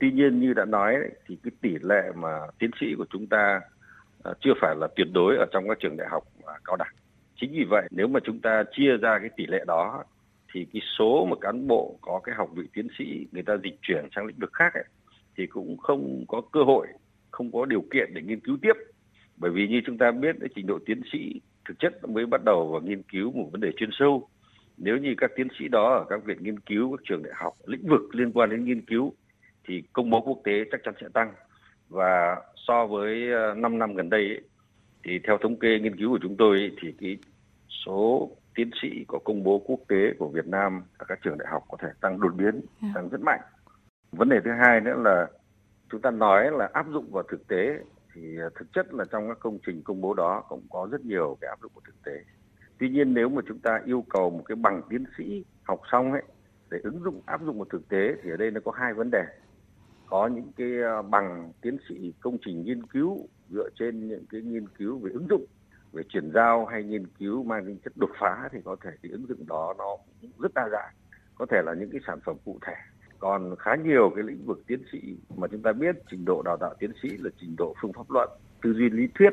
Tuy 0.00 0.10
nhiên 0.12 0.40
như 0.40 0.52
đã 0.52 0.64
nói 0.64 0.94
thì 1.26 1.38
cái 1.42 1.50
tỷ 1.60 1.70
lệ 1.82 2.02
mà 2.14 2.28
tiến 2.58 2.70
sĩ 2.80 2.86
của 2.98 3.06
chúng 3.10 3.26
ta 3.26 3.60
ờ, 4.22 4.34
chưa 4.40 4.52
phải 4.60 4.76
là 4.76 4.88
tuyệt 4.96 5.08
đối 5.12 5.36
ở 5.36 5.46
trong 5.52 5.68
các 5.68 5.78
trường 5.80 5.96
đại 5.96 6.08
học 6.10 6.22
và 6.44 6.58
cao 6.64 6.76
đẳng. 6.76 6.94
Chính 7.36 7.52
vì 7.52 7.64
vậy 7.64 7.88
nếu 7.90 8.06
mà 8.08 8.20
chúng 8.24 8.40
ta 8.40 8.64
chia 8.76 8.96
ra 9.02 9.18
cái 9.18 9.30
tỷ 9.36 9.46
lệ 9.46 9.64
đó 9.66 10.04
thì 10.52 10.66
cái 10.72 10.82
số 10.98 11.26
mà 11.30 11.36
cán 11.40 11.66
bộ 11.66 11.98
có 12.00 12.20
cái 12.24 12.34
học 12.34 12.50
vị 12.54 12.64
tiến 12.74 12.88
sĩ 12.98 13.26
người 13.32 13.42
ta 13.42 13.56
dịch 13.64 13.78
chuyển 13.82 14.08
sang 14.16 14.26
lĩnh 14.26 14.38
vực 14.38 14.50
khác 14.52 14.74
ấy, 14.74 14.84
thì 15.36 15.46
cũng 15.46 15.76
không 15.76 16.24
có 16.28 16.42
cơ 16.52 16.60
hội 16.62 16.86
không 17.30 17.52
có 17.52 17.64
điều 17.64 17.84
kiện 17.92 18.14
để 18.14 18.22
nghiên 18.22 18.40
cứu 18.40 18.56
tiếp. 18.62 18.72
Bởi 19.36 19.50
vì 19.50 19.68
như 19.68 19.80
chúng 19.86 19.98
ta 19.98 20.10
biết 20.10 20.36
cái 20.40 20.48
trình 20.54 20.66
độ 20.66 20.78
tiến 20.86 21.00
sĩ 21.12 21.40
thực 21.68 21.78
chất 21.78 22.08
mới 22.08 22.26
bắt 22.26 22.44
đầu 22.44 22.68
vào 22.72 22.80
nghiên 22.80 23.02
cứu 23.02 23.32
một 23.32 23.48
vấn 23.52 23.60
đề 23.60 23.72
chuyên 23.76 23.90
sâu 23.92 24.28
nếu 24.76 24.96
như 24.96 25.14
các 25.16 25.30
tiến 25.36 25.48
sĩ 25.58 25.68
đó 25.68 25.94
ở 25.94 26.04
các 26.08 26.24
viện 26.24 26.38
nghiên 26.40 26.60
cứu 26.60 26.96
các 26.96 27.00
trường 27.04 27.22
đại 27.22 27.32
học 27.36 27.54
lĩnh 27.64 27.88
vực 27.88 28.00
liên 28.12 28.32
quan 28.32 28.50
đến 28.50 28.64
nghiên 28.64 28.84
cứu 28.86 29.12
thì 29.68 29.82
công 29.92 30.10
bố 30.10 30.20
quốc 30.20 30.40
tế 30.44 30.52
chắc 30.72 30.80
chắn 30.84 30.94
sẽ 31.00 31.06
tăng 31.14 31.34
và 31.88 32.36
so 32.56 32.86
với 32.86 33.26
5 33.56 33.72
ờ, 33.72 33.78
năm 33.78 33.94
gần 33.94 34.10
đây 34.10 34.28
ấy, 34.28 34.40
thì 35.04 35.18
theo 35.26 35.38
thống 35.38 35.58
kê 35.58 35.78
nghiên 35.78 35.96
cứu 35.96 36.10
của 36.10 36.18
chúng 36.22 36.36
tôi 36.36 36.58
ấy, 36.58 36.70
thì 36.82 36.94
cái 37.00 37.16
số 37.68 38.30
tiến 38.54 38.70
sĩ 38.82 39.04
có 39.08 39.18
công 39.24 39.42
bố 39.44 39.58
quốc 39.58 39.80
tế 39.88 40.12
của 40.18 40.28
Việt 40.28 40.46
Nam 40.46 40.82
ở 40.98 41.04
các 41.08 41.18
trường 41.24 41.38
đại 41.38 41.48
học 41.50 41.64
có 41.68 41.76
thể 41.82 41.88
tăng 42.00 42.20
đột 42.20 42.34
biến, 42.36 42.60
dạ. 42.82 42.88
tăng 42.94 43.08
rất 43.08 43.20
mạnh. 43.20 43.40
Vấn 44.12 44.28
đề 44.28 44.40
thứ 44.44 44.50
hai 44.50 44.80
nữa 44.80 45.02
là 45.04 45.26
chúng 45.90 46.00
ta 46.00 46.10
nói 46.10 46.50
là 46.52 46.70
áp 46.72 46.86
dụng 46.92 47.10
vào 47.10 47.22
thực 47.30 47.48
tế 47.48 47.78
thì 48.14 48.36
ờ, 48.36 48.50
thực 48.58 48.72
chất 48.72 48.94
là 48.94 49.04
trong 49.12 49.28
các 49.28 49.38
công 49.40 49.58
trình 49.66 49.82
công 49.82 50.00
bố 50.00 50.14
đó 50.14 50.42
cũng 50.48 50.66
có 50.70 50.88
rất 50.90 51.04
nhiều 51.04 51.38
cái 51.40 51.48
áp 51.48 51.58
dụng 51.62 51.72
vào 51.74 51.82
thực 51.86 52.02
tế 52.02 52.24
tuy 52.78 52.88
nhiên 52.88 53.14
nếu 53.14 53.28
mà 53.28 53.42
chúng 53.48 53.58
ta 53.58 53.80
yêu 53.84 54.04
cầu 54.08 54.30
một 54.30 54.42
cái 54.46 54.56
bằng 54.56 54.82
tiến 54.88 55.04
sĩ 55.18 55.44
học 55.62 55.80
xong 55.92 56.12
ấy, 56.12 56.22
để 56.70 56.78
ứng 56.82 57.02
dụng, 57.02 57.20
áp 57.26 57.40
dụng 57.44 57.58
vào 57.58 57.66
thực 57.70 57.88
tế 57.88 58.14
thì 58.22 58.30
ở 58.30 58.36
đây 58.36 58.50
nó 58.50 58.60
có 58.64 58.72
hai 58.72 58.94
vấn 58.94 59.10
đề. 59.10 59.24
Có 60.06 60.26
những 60.26 60.52
cái 60.56 60.78
ờ, 60.82 61.02
bằng 61.02 61.52
tiến 61.62 61.76
sĩ 61.88 62.12
công 62.20 62.36
trình 62.44 62.62
nghiên 62.62 62.86
cứu 62.86 63.28
dựa 63.50 63.68
trên 63.78 64.08
những 64.08 64.24
cái 64.30 64.40
nghiên 64.40 64.68
cứu 64.68 64.98
về 64.98 65.10
ứng 65.12 65.26
dụng, 65.30 65.44
về 65.92 66.02
chuyển 66.08 66.30
giao 66.34 66.66
hay 66.66 66.82
nghiên 66.82 67.06
cứu 67.06 67.44
mang 67.44 67.66
tính 67.66 67.78
chất 67.84 67.92
đột 67.96 68.10
phá 68.20 68.48
thì 68.52 68.58
có 68.64 68.76
thể 68.84 68.90
cái 69.02 69.12
ứng 69.12 69.26
dụng 69.26 69.46
đó 69.46 69.74
nó 69.78 69.96
cũng 70.20 70.30
rất 70.38 70.54
đa 70.54 70.68
dạng, 70.72 70.94
có 71.34 71.46
thể 71.50 71.62
là 71.62 71.74
những 71.74 71.90
cái 71.90 72.00
sản 72.06 72.18
phẩm 72.24 72.36
cụ 72.44 72.58
thể. 72.66 72.74
Còn 73.18 73.56
khá 73.58 73.76
nhiều 73.76 74.12
cái 74.14 74.24
lĩnh 74.24 74.44
vực 74.46 74.62
tiến 74.66 74.82
sĩ 74.92 75.16
mà 75.36 75.48
chúng 75.48 75.62
ta 75.62 75.72
biết 75.72 75.96
trình 76.10 76.24
độ 76.24 76.42
đào 76.42 76.56
tạo 76.56 76.74
tiến 76.78 76.92
sĩ 77.02 77.08
là 77.08 77.30
trình 77.40 77.54
độ 77.58 77.74
phương 77.82 77.92
pháp 77.92 78.10
luận, 78.10 78.28
tư 78.62 78.72
duy 78.72 78.90
lý 78.90 79.08
thuyết 79.14 79.32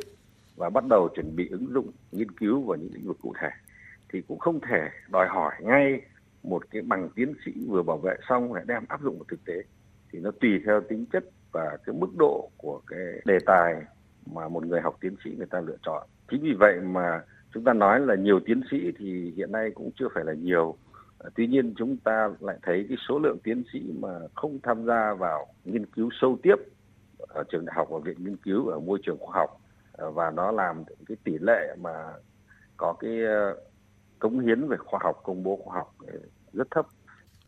và 0.62 0.70
bắt 0.70 0.84
đầu 0.89 1.10
chuẩn 1.15 1.36
bị 1.36 1.50
ứng 1.50 1.68
dụng, 1.74 1.91
nghiên 2.12 2.32
cứu 2.32 2.62
vào 2.62 2.77
những 2.77 2.94
lĩnh 2.94 3.08
vực 3.08 3.18
cụ 3.22 3.34
thể, 3.41 3.50
thì 4.13 4.22
cũng 4.27 4.39
không 4.39 4.60
thể 4.60 4.89
đòi 5.10 5.27
hỏi 5.27 5.53
ngay 5.60 6.01
một 6.44 6.63
cái 6.72 6.82
bằng 6.82 7.10
tiến 7.15 7.34
sĩ 7.46 7.51
vừa 7.68 7.84
bảo 7.84 7.98
vệ 7.98 8.15
xong 8.30 8.53
lại 8.53 8.63
đem 8.68 8.84
áp 8.88 9.01
dụng 9.01 9.18
vào 9.18 9.25
thực 9.27 9.46
tế. 9.46 9.53
Thì 10.12 10.20
nó 10.20 10.32
tùy 10.32 10.50
theo 10.65 10.82
tính 10.82 11.06
chất 11.13 11.24
và 11.51 11.77
cái 11.86 11.96
mức 11.96 12.15
độ 12.18 12.50
của 12.58 12.82
cái 12.88 13.00
đề 13.25 13.38
tài 13.46 13.75
mà 14.25 14.48
một 14.48 14.65
người 14.65 14.82
học 14.82 14.98
tiến 15.01 15.15
sĩ 15.24 15.36
người 15.38 15.48
ta 15.48 15.62
lựa 15.62 15.77
chọn. 15.86 16.08
Chính 16.32 16.41
vì 16.44 16.53
vậy 16.60 16.80
mà 16.82 17.22
chúng 17.53 17.63
ta 17.63 17.74
nói 17.74 18.00
là 18.00 18.15
nhiều 18.15 18.39
tiến 18.46 18.62
sĩ 18.72 18.91
thì 18.98 19.34
hiện 19.36 19.51
nay 19.51 19.72
cũng 19.75 19.91
chưa 19.96 20.08
phải 20.13 20.24
là 20.25 20.34
nhiều. 20.34 20.77
À, 21.20 21.30
tuy 21.36 21.48
nhiên 21.48 21.74
chúng 21.77 21.98
ta 21.98 22.30
lại 22.39 22.58
thấy 22.62 22.86
cái 22.89 22.98
số 23.08 23.20
lượng 23.20 23.38
tiến 23.44 23.63
sĩ 23.74 23.94
mà 24.00 24.10
không 24.36 24.60
tham 24.63 24.86
gia 24.86 25.13
vào 25.13 25.48
nghiên 25.65 25.86
cứu 25.86 26.10
sâu 26.22 26.38
tiếp 26.44 26.56
ở 27.18 27.44
trường 27.51 27.65
đại 27.65 27.74
học 27.75 27.88
và 27.91 28.00
viện 28.00 28.18
nghiên 28.20 28.38
cứu 28.38 28.68
ở 28.68 28.80
môi 28.80 29.00
trường 29.03 29.18
khoa 29.20 29.39
học 29.39 29.61
và 30.10 30.31
nó 30.31 30.51
làm 30.51 30.84
cái 31.08 31.17
tỷ 31.24 31.31
lệ 31.39 31.75
mà 31.81 32.13
có 32.77 32.93
cái 33.00 33.24
ờ, 33.24 33.55
cống 34.20 34.39
hiến 34.39 34.67
về 34.67 34.77
khoa 34.77 35.00
học 35.03 35.20
công 35.24 35.43
bố 35.43 35.60
khoa 35.63 35.75
học 35.75 35.96
ờ, 36.08 36.13
rất 36.53 36.67
thấp. 36.72 36.86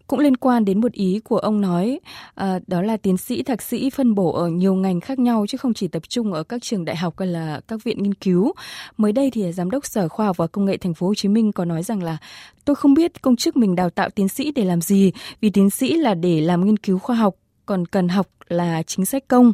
Cũng 0.08 0.20
liên 0.20 0.38
quan 0.38 0.66
đến 0.66 0.82
một 0.82 0.92
ý 0.92 1.20
của 1.24 1.38
ông 1.38 1.62
nói 1.62 2.00
à, 2.36 2.60
đó 2.68 2.82
là 2.82 2.98
tiến 2.98 3.18
sĩ 3.18 3.44
thạc 3.44 3.62
sĩ 3.62 3.90
phân 3.90 4.16
bổ 4.16 4.34
ở 4.34 4.48
nhiều 4.48 4.74
ngành 4.76 5.00
khác 5.00 5.20
nhau 5.20 5.46
chứ 5.48 5.58
không 5.58 5.74
chỉ 5.74 5.88
tập 5.88 6.04
trung 6.10 6.34
ở 6.34 6.44
các 6.44 6.62
trường 6.62 6.86
đại 6.86 6.96
học 6.96 7.14
hay 7.20 7.28
là 7.28 7.62
các 7.68 7.84
viện 7.84 8.04
nghiên 8.04 8.14
cứu. 8.14 8.54
Mới 8.98 9.12
đây 9.12 9.32
thì 9.34 9.52
giám 9.52 9.72
đốc 9.72 9.86
sở 9.86 10.08
khoa 10.08 10.26
học 10.26 10.38
và 10.38 10.48
công 10.48 10.66
nghệ 10.66 10.78
thành 10.78 10.94
phố 10.94 11.08
Hồ 11.08 11.14
Chí 11.16 11.30
Minh 11.30 11.52
có 11.52 11.66
nói 11.66 11.84
rằng 11.84 12.04
là 12.04 12.18
tôi 12.66 12.76
không 12.76 12.94
biết 12.94 13.22
công 13.22 13.36
chức 13.36 13.58
mình 13.58 13.76
đào 13.76 13.90
tạo 13.90 14.10
tiến 14.10 14.28
sĩ 14.28 14.52
để 14.52 14.66
làm 14.66 14.82
gì 14.82 15.12
vì 15.42 15.50
tiến 15.50 15.70
sĩ 15.70 15.94
là 15.94 16.14
để 16.14 16.42
làm 16.42 16.66
nghiên 16.66 16.78
cứu 16.78 17.00
khoa 17.00 17.16
học 17.16 17.36
còn 17.66 17.86
cần 17.86 18.08
học 18.08 18.28
là 18.48 18.84
chính 18.84 19.06
sách 19.06 19.24
công. 19.28 19.54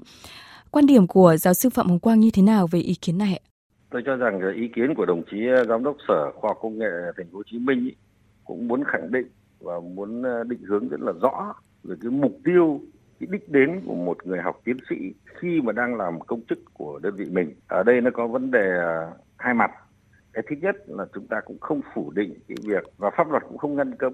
Quan 0.71 0.85
điểm 0.85 1.07
của 1.07 1.38
giáo 1.38 1.53
sư 1.53 1.69
Phạm 1.69 1.88
Hồng 1.88 1.99
Quang 1.99 2.19
như 2.19 2.29
thế 2.33 2.41
nào 2.41 2.67
về 2.67 2.79
ý 2.79 2.93
kiến 3.01 3.17
này? 3.17 3.41
Tôi 3.89 4.01
cho 4.05 4.15
rằng 4.15 4.53
ý 4.55 4.67
kiến 4.75 4.95
của 4.95 5.05
đồng 5.05 5.23
chí 5.31 5.38
ờ, 5.47 5.65
giám 5.65 5.83
đốc 5.83 5.95
Sở 6.07 6.31
Khoa 6.35 6.49
học 6.49 6.57
Công 6.61 6.77
nghệ 6.77 6.89
Thành 7.17 7.27
phố 7.31 7.38
Hồ 7.38 7.43
Chí 7.51 7.59
Minh 7.59 7.89
cũng 8.43 8.67
muốn 8.67 8.83
khẳng 8.83 9.11
định 9.11 9.27
và 9.59 9.79
muốn 9.79 10.23
ờ, 10.23 10.43
định 10.43 10.59
hướng 10.63 10.89
rất 10.89 10.99
là 11.01 11.11
rõ 11.21 11.53
về 11.83 11.95
cái 12.01 12.11
mục 12.11 12.39
tiêu, 12.43 12.81
cái 13.19 13.27
đích 13.31 13.49
đến 13.49 13.81
của 13.85 13.95
một 13.95 14.27
người 14.27 14.39
học 14.39 14.61
tiến 14.63 14.77
sĩ 14.89 14.95
khi 15.39 15.61
mà 15.61 15.71
đang 15.71 15.95
làm 15.95 16.19
công 16.19 16.41
chức 16.49 16.59
của 16.73 16.99
đơn 17.03 17.15
vị 17.15 17.25
mình. 17.31 17.55
Ở 17.67 17.83
đây 17.83 18.01
nó 18.01 18.11
có 18.13 18.27
vấn 18.27 18.51
đề 18.51 18.75
ờ, 18.79 19.11
hai 19.38 19.53
mặt. 19.53 19.71
Cái 20.33 20.43
thứ 20.49 20.55
nhất 20.61 20.75
là 20.88 21.05
chúng 21.13 21.27
ta 21.27 21.38
cũng 21.45 21.59
không 21.59 21.81
phủ 21.93 22.11
định 22.11 22.33
cái 22.47 22.57
việc 22.63 22.83
và 22.97 23.09
pháp 23.17 23.31
luật 23.31 23.43
cũng 23.47 23.57
không 23.57 23.75
ngăn 23.75 23.95
cấm 23.95 24.13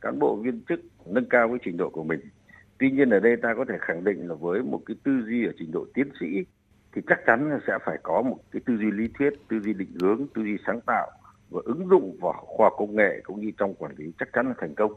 cán 0.00 0.18
bộ 0.18 0.36
viên 0.36 0.60
chức 0.68 0.80
nâng 1.06 1.28
cao 1.30 1.48
cái 1.48 1.58
trình 1.64 1.76
độ 1.76 1.90
của 1.90 2.04
mình 2.04 2.20
Tuy 2.78 2.90
nhiên 2.90 3.10
ở 3.10 3.20
đây 3.20 3.36
ta 3.36 3.54
có 3.54 3.64
thể 3.68 3.74
khẳng 3.80 4.04
định 4.04 4.28
là 4.28 4.34
với 4.34 4.62
một 4.62 4.80
cái 4.86 4.96
tư 5.04 5.12
duy 5.26 5.46
ở 5.46 5.52
trình 5.58 5.72
độ 5.72 5.86
tiến 5.94 6.10
sĩ 6.20 6.44
thì 6.92 7.02
chắc 7.06 7.20
chắn 7.26 7.60
sẽ 7.66 7.78
phải 7.84 7.98
có 8.02 8.22
một 8.22 8.38
cái 8.52 8.62
tư 8.66 8.76
duy 8.76 8.90
lý 8.90 9.08
thuyết, 9.18 9.32
tư 9.48 9.60
duy 9.60 9.72
định 9.72 9.90
hướng, 10.00 10.26
tư 10.34 10.42
duy 10.42 10.56
sáng 10.66 10.80
tạo 10.86 11.10
và 11.50 11.60
ứng 11.64 11.88
dụng 11.88 12.16
vào 12.20 12.32
khoa 12.32 12.70
công 12.76 12.96
nghệ 12.96 13.20
cũng 13.24 13.40
như 13.40 13.50
trong 13.58 13.74
quản 13.74 13.92
lý 13.96 14.12
chắc 14.18 14.28
chắn 14.32 14.46
là 14.46 14.54
thành 14.58 14.74
công. 14.74 14.92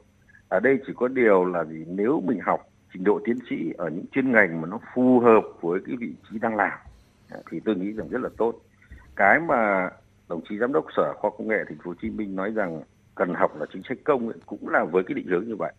Ở 0.50 0.60
đây 0.60 0.80
chỉ 0.88 0.94
có 0.96 1.08
điều 1.08 1.46
là 1.46 1.64
gì 1.64 1.86
nếu 1.88 2.22
mình 2.26 2.40
học 2.40 2.70
trình 2.94 3.04
độ 3.04 3.20
tiến 3.26 3.38
sĩ 3.50 3.56
ở 3.78 3.90
những 3.90 4.06
chuyên 4.12 4.32
ngành 4.32 4.62
mà 4.62 4.68
nó 4.68 4.80
phù 4.96 5.20
hợp 5.20 5.42
với 5.62 5.80
cái 5.86 5.96
vị 6.00 6.14
trí 6.32 6.40
đang 6.40 6.56
làm 6.56 6.80
thì 7.52 7.60
tôi 7.66 7.76
nghĩ 7.76 7.92
rằng 7.92 8.08
rất 8.10 8.22
là 8.22 8.30
tốt. 8.38 8.62
Cái 9.16 9.40
mà 9.40 9.90
đồng 10.30 10.42
chí 10.50 10.58
giám 10.58 10.74
đốc 10.74 10.86
Sở 10.98 11.14
Khoa 11.18 11.32
Công 11.38 11.48
nghệ 11.48 11.64
Thành 11.68 11.78
phố 11.78 11.90
Hồ 11.92 11.96
Chí 12.02 12.10
Minh 12.10 12.36
nói 12.36 12.52
rằng 12.52 12.82
cần 13.16 13.34
học 13.34 13.60
là 13.60 13.66
chính 13.74 13.82
sách 13.90 13.98
công 14.04 14.30
ấy, 14.30 14.38
cũng 14.46 14.70
là 14.70 14.84
với 14.84 15.04
cái 15.04 15.14
định 15.14 15.28
hướng 15.28 15.48
như 15.48 15.56
vậy. 15.56 15.74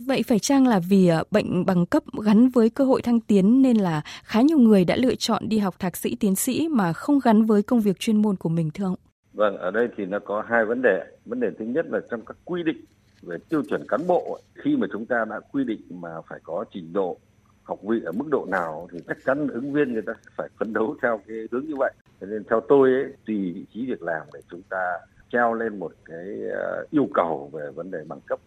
Vậy 0.00 0.22
phải 0.26 0.38
chăng 0.38 0.66
là 0.66 0.80
vì 0.88 1.08
ờ, 1.08 1.24
bệnh 1.30 1.66
bằng 1.66 1.86
cấp 1.86 2.02
gắn 2.24 2.48
với 2.48 2.70
cơ 2.70 2.84
hội 2.84 3.02
thăng 3.02 3.20
tiến 3.20 3.62
nên 3.62 3.76
là 3.76 4.02
khá 4.24 4.40
nhiều 4.40 4.58
người 4.58 4.84
đã 4.84 4.96
lựa 4.96 5.14
chọn 5.14 5.48
đi 5.48 5.58
học 5.58 5.78
thạc 5.78 5.96
sĩ 5.96 6.16
tiến 6.20 6.36
sĩ 6.36 6.68
mà 6.68 6.92
không 6.92 7.18
gắn 7.24 7.44
với 7.44 7.62
công 7.62 7.80
việc 7.80 7.98
chuyên 7.98 8.22
môn 8.22 8.36
của 8.36 8.48
mình 8.48 8.70
thưa 8.74 8.84
ông? 8.84 8.94
Vâng, 9.32 9.56
ở 9.56 9.70
đây 9.70 9.88
thì 9.96 10.06
nó 10.06 10.18
có 10.18 10.44
hai 10.48 10.64
vấn 10.64 10.82
đề. 10.82 11.04
Vấn 11.24 11.40
đề 11.40 11.50
thứ 11.58 11.64
nhất 11.64 11.86
là 11.88 12.00
trong 12.10 12.20
các 12.26 12.36
quy 12.44 12.62
định 12.62 12.84
về 13.22 13.36
tiêu 13.48 13.62
chuẩn 13.68 13.88
cán 13.88 14.06
bộ 14.06 14.40
khi 14.54 14.76
mà 14.76 14.86
chúng 14.92 15.06
ta 15.06 15.24
đã 15.30 15.40
quy 15.52 15.64
định 15.64 15.80
mà 15.90 16.10
phải 16.28 16.40
có 16.42 16.64
trình 16.72 16.92
độ 16.92 17.16
học 17.62 17.78
vị 17.82 18.00
ở 18.04 18.12
mức 18.12 18.28
độ 18.30 18.46
nào 18.48 18.88
thì 18.92 18.98
chắc 19.06 19.16
chắn 19.24 19.48
ứng 19.48 19.72
viên 19.72 19.92
người 19.92 20.02
ta 20.02 20.12
phải 20.36 20.48
phấn 20.58 20.72
đấu 20.72 20.96
theo 21.02 21.20
cái 21.28 21.36
hướng 21.52 21.64
như 21.66 21.76
vậy. 21.76 21.92
Cho 22.20 22.26
nên 22.26 22.44
theo 22.50 22.60
tôi 22.68 22.92
ấy, 22.92 23.04
tùy 23.26 23.52
vị 23.52 23.64
trí 23.74 23.86
việc 23.86 24.02
làm 24.02 24.26
để 24.34 24.40
chúng 24.50 24.62
ta 24.70 24.98
treo 25.32 25.54
lên 25.54 25.78
một 25.78 25.92
cái 26.04 26.26
ờ, 26.52 26.84
yêu 26.90 27.08
cầu 27.14 27.50
về 27.52 27.70
vấn 27.74 27.90
đề 27.90 27.98
bằng 28.08 28.20
cấp. 28.26 28.40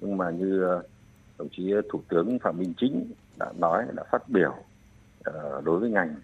Nhưng 0.00 0.16
mà 0.16 0.30
như 0.30 0.62
ờ, 0.62 0.82
đồng 1.38 1.48
chí 1.52 1.72
ờ, 1.72 1.82
Thủ 1.92 2.02
tướng 2.08 2.38
Phạm 2.38 2.58
Minh 2.58 2.74
Chính 2.76 3.12
đã 3.38 3.52
nói, 3.58 3.84
đã 3.92 4.04
phát 4.10 4.28
biểu 4.28 4.54
ờ, 5.24 5.60
đối 5.64 5.80
với 5.80 5.90
ngành 5.90 6.14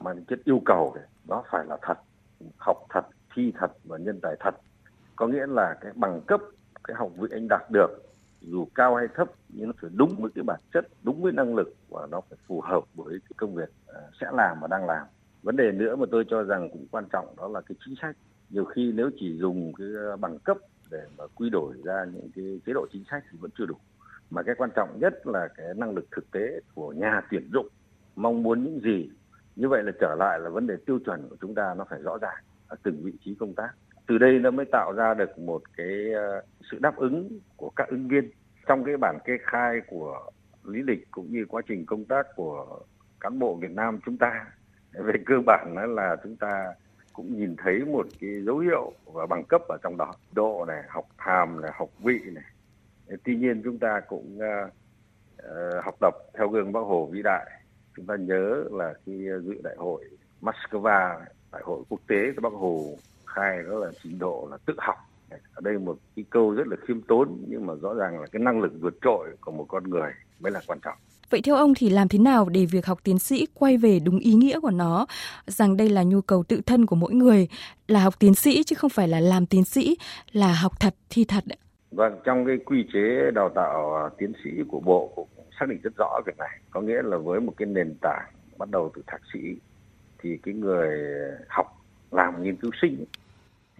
mang 0.00 0.24
chất 0.24 0.38
yêu 0.44 0.62
cầu 0.64 0.96
đó 1.28 1.44
phải 1.50 1.64
là 1.66 1.78
thật, 1.82 1.98
học 2.56 2.76
thật, 2.88 3.06
thi 3.34 3.52
thật 3.58 3.72
và 3.84 3.98
nhân 3.98 4.20
tài 4.22 4.36
thật. 4.40 4.54
Có 5.16 5.26
nghĩa 5.26 5.46
là 5.46 5.76
cái 5.80 5.92
bằng 5.94 6.20
cấp, 6.26 6.40
cái 6.84 6.94
học 6.94 7.12
vị 7.16 7.28
anh 7.32 7.46
đạt 7.48 7.70
được 7.70 8.02
dù 8.40 8.66
cao 8.74 8.96
hay 8.96 9.08
thấp 9.14 9.28
nhưng 9.48 9.66
nó 9.66 9.72
phải 9.80 9.90
đúng 9.94 10.16
với 10.18 10.30
cái 10.34 10.44
bản 10.46 10.60
chất, 10.74 10.86
đúng 11.02 11.22
với 11.22 11.32
năng 11.32 11.54
lực 11.54 11.74
và 11.88 12.06
nó 12.10 12.20
phải 12.20 12.38
phù 12.46 12.60
hợp 12.60 12.84
với 12.94 13.10
cái 13.10 13.34
công 13.36 13.54
việc 13.54 13.68
sẽ 14.20 14.26
làm 14.32 14.60
và 14.60 14.68
đang 14.68 14.86
làm. 14.86 15.06
Vấn 15.42 15.56
đề 15.56 15.72
nữa 15.72 15.96
mà 15.96 16.06
tôi 16.10 16.24
cho 16.30 16.42
rằng 16.42 16.68
cũng 16.72 16.86
quan 16.90 17.04
trọng 17.12 17.36
đó 17.36 17.48
là 17.48 17.60
cái 17.60 17.76
chính 17.84 17.94
sách. 18.02 18.16
Nhiều 18.50 18.64
khi 18.64 18.92
nếu 18.94 19.10
chỉ 19.20 19.38
dùng 19.38 19.72
cái 19.74 19.86
bằng 20.20 20.38
cấp 20.38 20.56
để 20.92 21.02
mà 21.18 21.24
quy 21.34 21.50
đổi 21.50 21.74
ra 21.84 22.04
những 22.14 22.30
cái 22.34 22.60
chế 22.66 22.72
độ 22.72 22.86
chính 22.92 23.04
sách 23.10 23.24
thì 23.32 23.38
vẫn 23.40 23.50
chưa 23.58 23.66
đủ. 23.66 23.74
Mà 24.30 24.42
cái 24.42 24.54
quan 24.58 24.70
trọng 24.76 24.98
nhất 25.00 25.26
là 25.26 25.48
cái 25.56 25.66
năng 25.76 25.94
lực 25.94 26.06
thực 26.10 26.30
tế 26.30 26.60
của 26.74 26.92
nhà 26.92 27.20
tuyển 27.30 27.50
dụng 27.52 27.68
mong 28.16 28.42
muốn 28.42 28.64
những 28.64 28.80
gì. 28.80 29.10
Như 29.56 29.68
vậy 29.68 29.82
là 29.82 29.92
trở 30.00 30.14
lại 30.18 30.38
là 30.40 30.50
vấn 30.50 30.66
đề 30.66 30.74
tiêu 30.86 30.98
chuẩn 31.04 31.28
của 31.28 31.36
chúng 31.40 31.54
ta 31.54 31.74
nó 31.74 31.84
phải 31.90 32.02
rõ 32.02 32.18
ràng 32.18 32.44
ở 32.68 32.76
từng 32.82 33.02
vị 33.02 33.12
trí 33.24 33.34
công 33.34 33.54
tác. 33.54 33.70
Từ 34.06 34.18
đây 34.18 34.38
nó 34.38 34.50
mới 34.50 34.66
tạo 34.72 34.92
ra 34.92 35.14
được 35.14 35.38
một 35.38 35.62
cái 35.76 36.12
ờ, 36.12 36.42
sự 36.70 36.78
đáp 36.80 36.96
ứng 36.96 37.38
của 37.56 37.70
các 37.76 37.88
ứng 37.88 38.08
viên. 38.08 38.30
Trong 38.66 38.84
cái 38.84 38.96
bản 38.96 39.18
kê 39.24 39.32
khai 39.42 39.80
của 39.86 40.30
lý 40.64 40.82
lịch 40.82 41.10
cũng 41.10 41.32
như 41.32 41.44
quá 41.48 41.62
trình 41.68 41.86
công 41.86 42.04
tác 42.04 42.26
của 42.36 42.80
cán 43.20 43.38
bộ 43.38 43.54
Việt 43.54 43.70
Nam 43.70 43.98
chúng 44.06 44.18
ta, 44.18 44.46
về 44.92 45.14
cơ 45.26 45.34
bản 45.46 45.94
là 45.94 46.16
chúng 46.22 46.36
ta 46.36 46.74
cũng 47.12 47.36
nhìn 47.36 47.56
thấy 47.56 47.84
một 47.84 48.06
cái 48.20 48.42
dấu 48.42 48.58
hiệu 48.58 48.92
và 49.04 49.26
bằng 49.26 49.44
cấp 49.44 49.62
ở 49.68 49.76
trong 49.82 49.96
đó. 49.96 50.12
Độ 50.32 50.64
này 50.68 50.82
học 50.88 51.06
hàm 51.16 51.60
này 51.60 51.70
học 51.74 51.88
vị 51.98 52.20
này. 52.32 52.44
Tuy 53.24 53.36
nhiên 53.36 53.62
chúng 53.64 53.78
ta 53.78 54.00
cũng 54.08 54.38
uh, 54.38 55.84
học 55.84 55.94
tập 56.00 56.14
theo 56.34 56.48
gương 56.48 56.72
bác 56.72 56.80
hồ 56.80 57.06
vĩ 57.06 57.22
đại. 57.22 57.50
Chúng 57.96 58.06
ta 58.06 58.16
nhớ 58.16 58.64
là 58.70 58.94
khi 59.06 59.28
dự 59.44 59.54
đại 59.62 59.74
hội 59.78 60.04
Moscow 60.42 61.20
đại 61.52 61.62
hội 61.64 61.82
quốc 61.88 62.00
tế 62.06 62.32
của 62.36 62.40
bác 62.40 62.52
hồ 62.52 62.96
khai 63.26 63.62
đó 63.62 63.78
là 63.78 63.90
trình 64.02 64.18
độ 64.18 64.48
là 64.50 64.58
tự 64.66 64.74
học. 64.78 64.96
Ở 65.30 65.60
đây 65.60 65.78
một 65.78 65.98
cái 66.16 66.24
câu 66.30 66.54
rất 66.54 66.66
là 66.66 66.76
khiêm 66.86 67.00
tốn 67.00 67.38
nhưng 67.48 67.66
mà 67.66 67.74
rõ 67.82 67.94
ràng 67.94 68.20
là 68.20 68.26
cái 68.32 68.42
năng 68.42 68.60
lực 68.60 68.72
vượt 68.80 68.94
trội 69.02 69.36
của 69.40 69.50
một 69.50 69.66
con 69.68 69.90
người 69.90 70.12
mới 70.40 70.52
là 70.52 70.60
quan 70.66 70.78
trọng. 70.80 70.98
Vậy 71.32 71.40
theo 71.44 71.56
ông 71.56 71.74
thì 71.76 71.90
làm 71.90 72.08
thế 72.08 72.18
nào 72.18 72.48
để 72.48 72.66
việc 72.66 72.86
học 72.86 72.98
tiến 73.04 73.18
sĩ 73.18 73.46
quay 73.54 73.76
về 73.76 73.98
đúng 74.04 74.18
ý 74.18 74.32
nghĩa 74.32 74.60
của 74.60 74.70
nó, 74.70 75.06
rằng 75.46 75.76
đây 75.76 75.88
là 75.88 76.02
nhu 76.02 76.20
cầu 76.20 76.44
tự 76.48 76.60
thân 76.66 76.86
của 76.86 76.96
mỗi 76.96 77.12
người, 77.12 77.48
là 77.88 78.00
học 78.00 78.14
tiến 78.18 78.34
sĩ 78.34 78.62
chứ 78.62 78.76
không 78.78 78.90
phải 78.90 79.08
là 79.08 79.20
làm 79.20 79.46
tiến 79.46 79.64
sĩ, 79.64 79.96
là 80.32 80.52
học 80.62 80.72
thật 80.80 80.94
thi 81.10 81.24
thật? 81.24 81.44
Vâng, 81.90 82.20
trong 82.24 82.46
cái 82.46 82.56
quy 82.64 82.84
chế 82.92 83.30
đào 83.34 83.48
tạo 83.54 83.94
ờ, 83.94 84.10
tiến 84.18 84.32
sĩ 84.44 84.50
của 84.68 84.80
Bộ 84.80 85.12
cũng 85.16 85.28
xác 85.60 85.66
định 85.68 85.80
rất 85.82 85.92
rõ 85.96 86.20
việc 86.26 86.38
này. 86.38 86.60
Có 86.70 86.80
nghĩa 86.80 87.02
là 87.02 87.16
với 87.16 87.40
một 87.40 87.52
cái 87.56 87.66
nền 87.66 87.94
tảng 88.00 88.30
bắt 88.58 88.70
đầu 88.70 88.90
từ 88.94 89.02
thạc 89.06 89.20
sĩ 89.32 89.38
thì 90.22 90.38
cái 90.42 90.54
người 90.54 90.88
học 91.48 91.66
làm 92.10 92.42
nghiên 92.42 92.56
cứu 92.56 92.70
sinh 92.82 93.04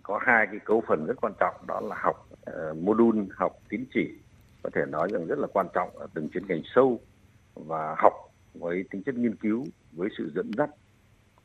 có 0.02 0.20
hai 0.22 0.46
cái 0.46 0.60
cấu 0.64 0.82
phần 0.88 1.06
rất 1.06 1.20
quan 1.20 1.32
trọng 1.40 1.54
đó 1.66 1.80
là 1.80 1.96
học 1.98 2.28
uh, 2.50 2.76
module 2.76 3.22
học 3.36 3.52
tín 3.68 3.84
chỉ 3.94 4.10
có 4.62 4.70
thể 4.74 4.80
nói 4.88 5.08
rằng 5.12 5.26
rất 5.26 5.38
là 5.38 5.46
quan 5.52 5.66
trọng 5.74 5.98
ở 5.98 6.06
từng 6.14 6.28
chuyên 6.34 6.46
ngành 6.46 6.62
sâu 6.74 7.00
và 7.54 7.94
học 7.98 8.12
với 8.54 8.84
tính 8.90 9.02
chất 9.02 9.14
nghiên 9.14 9.36
cứu 9.36 9.66
với 9.92 10.08
sự 10.18 10.32
dẫn 10.34 10.50
dắt. 10.58 10.70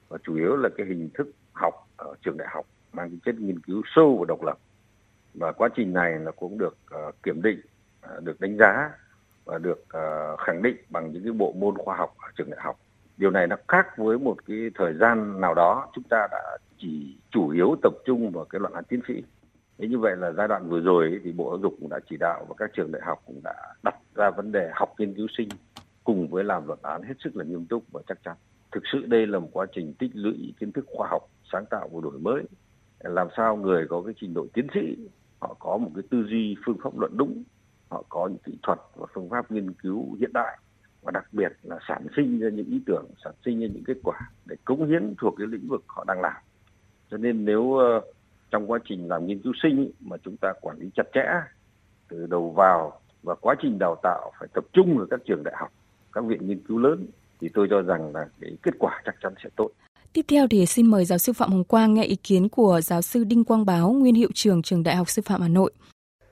Và 0.09 0.17
chủ 0.23 0.35
yếu 0.35 0.55
là 0.55 0.69
cái 0.77 0.85
hình 0.85 1.09
thức 1.13 1.31
học 1.53 1.73
ở 1.97 2.15
trường 2.21 2.37
đại 2.37 2.47
học 2.51 2.65
mang 2.93 3.09
tính 3.09 3.19
chất 3.25 3.35
nghiên 3.39 3.59
cứu 3.59 3.81
sâu 3.95 4.17
và 4.19 4.25
độc 4.27 4.43
lập. 4.43 4.57
Và 5.33 5.51
quá 5.51 5.69
trình 5.75 5.93
này 5.93 6.19
là 6.19 6.31
cũng 6.31 6.57
được 6.57 6.77
uh, 6.95 7.23
kiểm 7.23 7.41
định 7.41 7.61
uh, 8.05 8.23
được 8.23 8.41
đánh 8.41 8.57
giá 8.57 8.91
và 9.45 9.57
được 9.57 9.79
uh, 9.79 10.39
khẳng 10.39 10.61
định 10.61 10.77
bằng 10.89 11.11
những 11.11 11.23
cái 11.23 11.31
bộ 11.31 11.53
môn 11.57 11.77
khoa 11.77 11.97
học 11.97 12.13
ở 12.17 12.31
trường 12.37 12.49
đại 12.49 12.59
học. 12.63 12.79
Điều 13.17 13.31
này 13.31 13.47
nó 13.47 13.55
khác 13.67 13.97
với 13.97 14.19
một 14.19 14.45
cái 14.45 14.57
thời 14.75 14.93
gian 14.93 15.41
nào 15.41 15.53
đó 15.53 15.91
chúng 15.93 16.03
ta 16.03 16.27
đã 16.31 16.57
chỉ 16.77 17.17
chủ 17.29 17.49
yếu 17.49 17.75
tập 17.83 17.93
trung 18.05 18.31
vào 18.31 18.45
cái 18.45 18.59
luận 18.59 18.73
án 18.73 18.83
tiến 18.83 19.01
sĩ. 19.07 19.23
Thế 19.77 19.87
như 19.87 19.99
vậy 19.99 20.15
là 20.15 20.31
giai 20.31 20.47
đoạn 20.47 20.69
vừa 20.69 20.79
rồi 20.79 21.21
thì 21.23 21.31
Bộ 21.31 21.49
Giáo 21.49 21.59
dục 21.59 21.73
cũng 21.79 21.89
đã 21.89 21.99
chỉ 22.09 22.17
đạo 22.17 22.45
và 22.49 22.55
các 22.57 22.69
trường 22.73 22.91
đại 22.91 23.01
học 23.05 23.21
cũng 23.25 23.41
đã 23.43 23.75
đặt 23.83 23.95
ra 24.15 24.29
vấn 24.29 24.51
đề 24.51 24.69
học 24.73 24.93
nghiên 24.97 25.13
cứu 25.13 25.27
sinh 25.37 25.49
cùng 26.07 26.27
với 26.27 26.43
làm 26.43 26.67
luận 26.67 26.79
án 26.81 27.01
hết 27.01 27.13
sức 27.23 27.35
là 27.35 27.43
nghiêm 27.43 27.65
túc 27.65 27.83
và 27.91 28.01
chắc 28.07 28.23
chắn. 28.23 28.35
Thực 28.71 28.83
sự 28.91 29.05
đây 29.05 29.27
là 29.27 29.39
một 29.39 29.49
quá 29.51 29.65
trình 29.75 29.93
tích 29.93 30.11
lũy 30.13 30.53
kiến 30.59 30.71
thức 30.71 30.85
khoa 30.87 31.07
học, 31.11 31.29
sáng 31.51 31.65
tạo 31.69 31.89
và 31.93 31.99
đổi 32.03 32.19
mới. 32.19 32.43
Làm 32.99 33.27
sao 33.37 33.55
người 33.55 33.87
có 33.89 34.01
cái 34.01 34.13
trình 34.21 34.33
độ 34.33 34.47
tiến 34.53 34.67
sĩ, 34.73 35.09
họ 35.39 35.55
có 35.59 35.77
một 35.77 35.91
cái 35.95 36.03
tư 36.09 36.23
duy 36.29 36.55
phương 36.65 36.77
pháp 36.83 36.99
luận 36.99 37.17
đúng, 37.17 37.43
họ 37.89 38.03
có 38.09 38.27
những 38.27 38.37
kỹ 38.45 38.57
thuật 38.63 38.79
và 38.95 39.05
phương 39.13 39.29
pháp 39.29 39.51
nghiên 39.51 39.73
cứu 39.73 40.15
hiện 40.19 40.33
đại 40.33 40.57
và 41.01 41.11
đặc 41.11 41.25
biệt 41.31 41.51
là 41.63 41.79
sản 41.87 42.07
sinh 42.15 42.39
ra 42.39 42.49
những 42.49 42.67
ý 42.67 42.81
tưởng, 42.85 43.05
sản 43.23 43.33
sinh 43.45 43.59
ra 43.59 43.67
những 43.73 43.83
kết 43.83 43.97
quả 44.03 44.19
để 44.45 44.55
cống 44.65 44.87
hiến 44.87 45.13
thuộc 45.21 45.35
cái 45.37 45.47
lĩnh 45.47 45.67
vực 45.67 45.83
họ 45.87 46.03
đang 46.07 46.21
làm. 46.21 46.41
Cho 47.11 47.17
nên 47.17 47.45
nếu 47.45 47.73
ờ, 47.73 48.01
trong 48.51 48.71
quá 48.71 48.79
trình 48.85 49.07
làm 49.07 49.25
nghiên 49.25 49.41
cứu 49.41 49.53
sinh 49.63 49.91
mà 49.99 50.17
chúng 50.17 50.37
ta 50.37 50.53
quản 50.61 50.77
lý 50.79 50.89
chặt 50.95 51.07
chẽ 51.13 51.25
từ 52.07 52.27
đầu 52.27 52.49
vào 52.49 52.99
và 53.23 53.35
quá 53.35 53.55
trình 53.61 53.77
đào 53.79 53.95
tạo 54.03 54.31
phải 54.39 54.47
tập 54.53 54.63
trung 54.73 54.99
ở 54.99 55.05
các 55.09 55.19
trường 55.25 55.43
đại 55.43 55.55
học 55.57 55.71
các 56.17 56.25
viện 56.25 56.47
nghiên 56.47 56.59
cứu 56.67 56.77
lớn 56.77 57.07
thì 57.41 57.49
tôi 57.53 57.67
cho 57.69 57.81
rằng 57.81 58.15
là 58.15 58.25
cái 58.41 58.57
kết 58.63 58.73
quả 58.79 59.01
chắc 59.05 59.15
chắn 59.21 59.33
sẽ 59.43 59.49
tốt. 59.55 59.69
Tiếp 60.13 60.21
theo 60.27 60.47
thì 60.47 60.65
xin 60.65 60.91
mời 60.91 61.05
giáo 61.05 61.17
sư 61.17 61.33
Phạm 61.33 61.49
Hồng 61.49 61.63
Quang 61.63 61.93
nghe 61.93 62.03
ý 62.03 62.15
kiến 62.15 62.49
của 62.49 62.81
giáo 62.83 63.01
sư 63.01 63.23
Đinh 63.23 63.43
Quang 63.43 63.65
Báo, 63.65 63.91
nguyên 63.91 64.15
hiệu 64.15 64.29
trưởng 64.33 64.61
trường 64.61 64.83
Đại 64.83 64.95
học 64.95 65.09
Sư 65.09 65.21
phạm 65.25 65.41
Hà 65.41 65.47
Nội. 65.47 65.71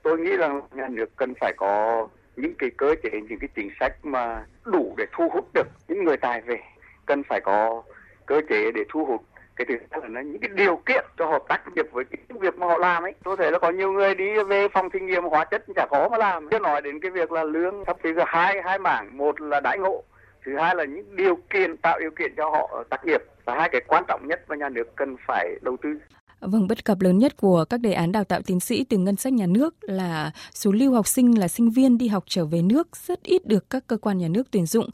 Tôi 0.02 0.18
nghĩ 0.18 0.36
rằng 0.36 0.60
nhà 0.76 0.88
nước 0.88 1.16
cần 1.16 1.32
phải 1.40 1.54
có 1.56 2.08
những 2.36 2.54
cái 2.58 2.70
cơ 2.76 2.94
chế, 3.02 3.10
những 3.28 3.38
cái 3.38 3.48
chính 3.56 3.70
sách 3.80 4.04
mà 4.04 4.46
đủ 4.64 4.94
để 4.96 5.04
thu 5.16 5.28
hút 5.32 5.54
được 5.54 5.66
những 5.88 6.04
người 6.04 6.16
tài 6.16 6.40
về. 6.40 6.58
Cần 7.06 7.22
phải 7.28 7.40
có 7.44 7.82
cơ 8.26 8.40
chế 8.48 8.72
để 8.74 8.80
thu 8.92 9.04
hút 9.04 9.20
cái 9.56 9.64
thứ 9.68 9.74
hai 9.90 10.10
là 10.10 10.22
những 10.22 10.40
cái 10.40 10.50
điều 10.54 10.76
kiện 10.76 11.04
cho 11.18 11.26
họ 11.26 11.38
tác 11.48 11.62
nghiệp 11.74 11.86
với 11.92 12.04
cái 12.04 12.38
việc 12.40 12.58
mà 12.58 12.66
họ 12.66 12.78
làm 12.78 13.02
ấy. 13.02 13.14
Tôi 13.24 13.36
thấy 13.36 13.50
là 13.50 13.58
có 13.58 13.70
nhiều 13.70 13.92
người 13.92 14.14
đi 14.14 14.42
về 14.42 14.68
phòng 14.68 14.90
thí 14.90 15.00
nghiệm 15.00 15.24
hóa 15.24 15.44
chất 15.44 15.64
chả 15.76 15.86
khó 15.90 16.08
mà 16.08 16.18
làm. 16.18 16.48
Chưa 16.50 16.58
nói 16.58 16.82
đến 16.82 17.00
cái 17.00 17.10
việc 17.10 17.32
là 17.32 17.44
lương 17.44 17.84
thấp 17.84 17.96
thì 18.02 18.10
hai 18.26 18.62
hai 18.64 18.78
mảng. 18.78 19.16
Một 19.16 19.40
là 19.40 19.60
đãi 19.60 19.78
ngộ, 19.78 20.04
thứ 20.44 20.56
hai 20.58 20.74
là 20.74 20.84
những 20.84 21.16
điều 21.16 21.36
kiện, 21.50 21.76
tạo 21.76 21.98
điều 22.00 22.10
kiện 22.10 22.34
cho 22.36 22.50
họ 22.50 22.84
tác 22.90 23.04
nghiệp. 23.04 23.22
Là 23.46 23.54
hai 23.54 23.68
cái 23.68 23.80
quan 23.86 24.04
trọng 24.08 24.26
nhất 24.26 24.44
mà 24.48 24.56
nhà 24.56 24.68
nước 24.68 24.96
cần 24.96 25.16
phải 25.26 25.54
đầu 25.62 25.76
tư. 25.82 25.98
Vâng, 26.40 26.68
bất 26.68 26.84
cập 26.84 27.00
lớn 27.00 27.18
nhất 27.18 27.36
của 27.36 27.64
các 27.64 27.80
đề 27.80 27.92
án 27.92 28.12
đào 28.12 28.24
tạo 28.24 28.40
tiến 28.42 28.60
sĩ 28.60 28.84
từ 28.84 28.98
ngân 28.98 29.16
sách 29.16 29.32
nhà 29.32 29.46
nước 29.46 29.74
là 29.80 30.30
số 30.52 30.72
lưu 30.72 30.94
học 30.94 31.06
sinh 31.06 31.38
là 31.38 31.48
sinh 31.48 31.70
viên 31.70 31.98
đi 31.98 32.08
học 32.08 32.24
trở 32.26 32.44
về 32.46 32.62
nước 32.62 32.96
rất 32.96 33.22
ít 33.22 33.46
được 33.46 33.70
các 33.70 33.86
cơ 33.86 33.96
quan 33.96 34.18
nhà 34.18 34.28
nước 34.28 34.50
tuyển 34.50 34.66
dụng 34.66 34.86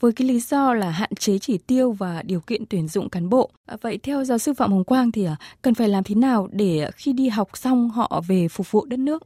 với 0.00 0.12
cái 0.12 0.28
lý 0.28 0.40
do 0.40 0.74
là 0.74 0.90
hạn 0.90 1.14
chế 1.14 1.38
chỉ 1.38 1.58
tiêu 1.66 1.92
và 1.92 2.22
điều 2.22 2.40
kiện 2.40 2.62
tuyển 2.70 2.88
dụng 2.88 3.08
cán 3.08 3.28
bộ. 3.28 3.50
À, 3.66 3.76
vậy 3.80 3.98
theo 4.02 4.24
giáo 4.24 4.38
sư 4.38 4.52
Phạm 4.54 4.72
Hồng 4.72 4.84
Quang 4.84 5.12
thì 5.12 5.24
à, 5.24 5.36
cần 5.62 5.74
phải 5.74 5.88
làm 5.88 6.04
thế 6.04 6.14
nào 6.14 6.48
để 6.52 6.90
khi 6.96 7.12
đi 7.12 7.28
học 7.28 7.48
xong 7.54 7.90
họ 7.90 8.22
về 8.28 8.48
phục 8.50 8.72
vụ 8.72 8.84
đất 8.84 8.98
nước? 8.98 9.22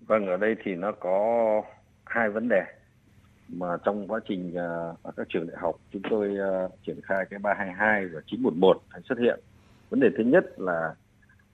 Vâng, 0.00 0.26
ở 0.26 0.36
đây 0.36 0.54
thì 0.64 0.74
nó 0.74 0.92
có 1.00 1.18
hai 2.04 2.30
vấn 2.30 2.48
đề 2.48 2.62
mà 3.48 3.66
trong 3.84 4.08
quá 4.08 4.20
trình 4.28 4.54
ở 5.02 5.12
các 5.16 5.26
trường 5.28 5.46
đại 5.46 5.56
học 5.60 5.76
chúng 5.92 6.02
tôi 6.10 6.28
triển 6.86 7.00
khai 7.02 7.24
cái 7.30 7.38
322 7.38 8.06
và 8.14 8.20
911 8.26 8.82
xuất 9.08 9.18
hiện 9.18 9.40
vấn 9.92 10.00
đề 10.00 10.08
thứ 10.16 10.24
nhất 10.24 10.44
là 10.56 10.94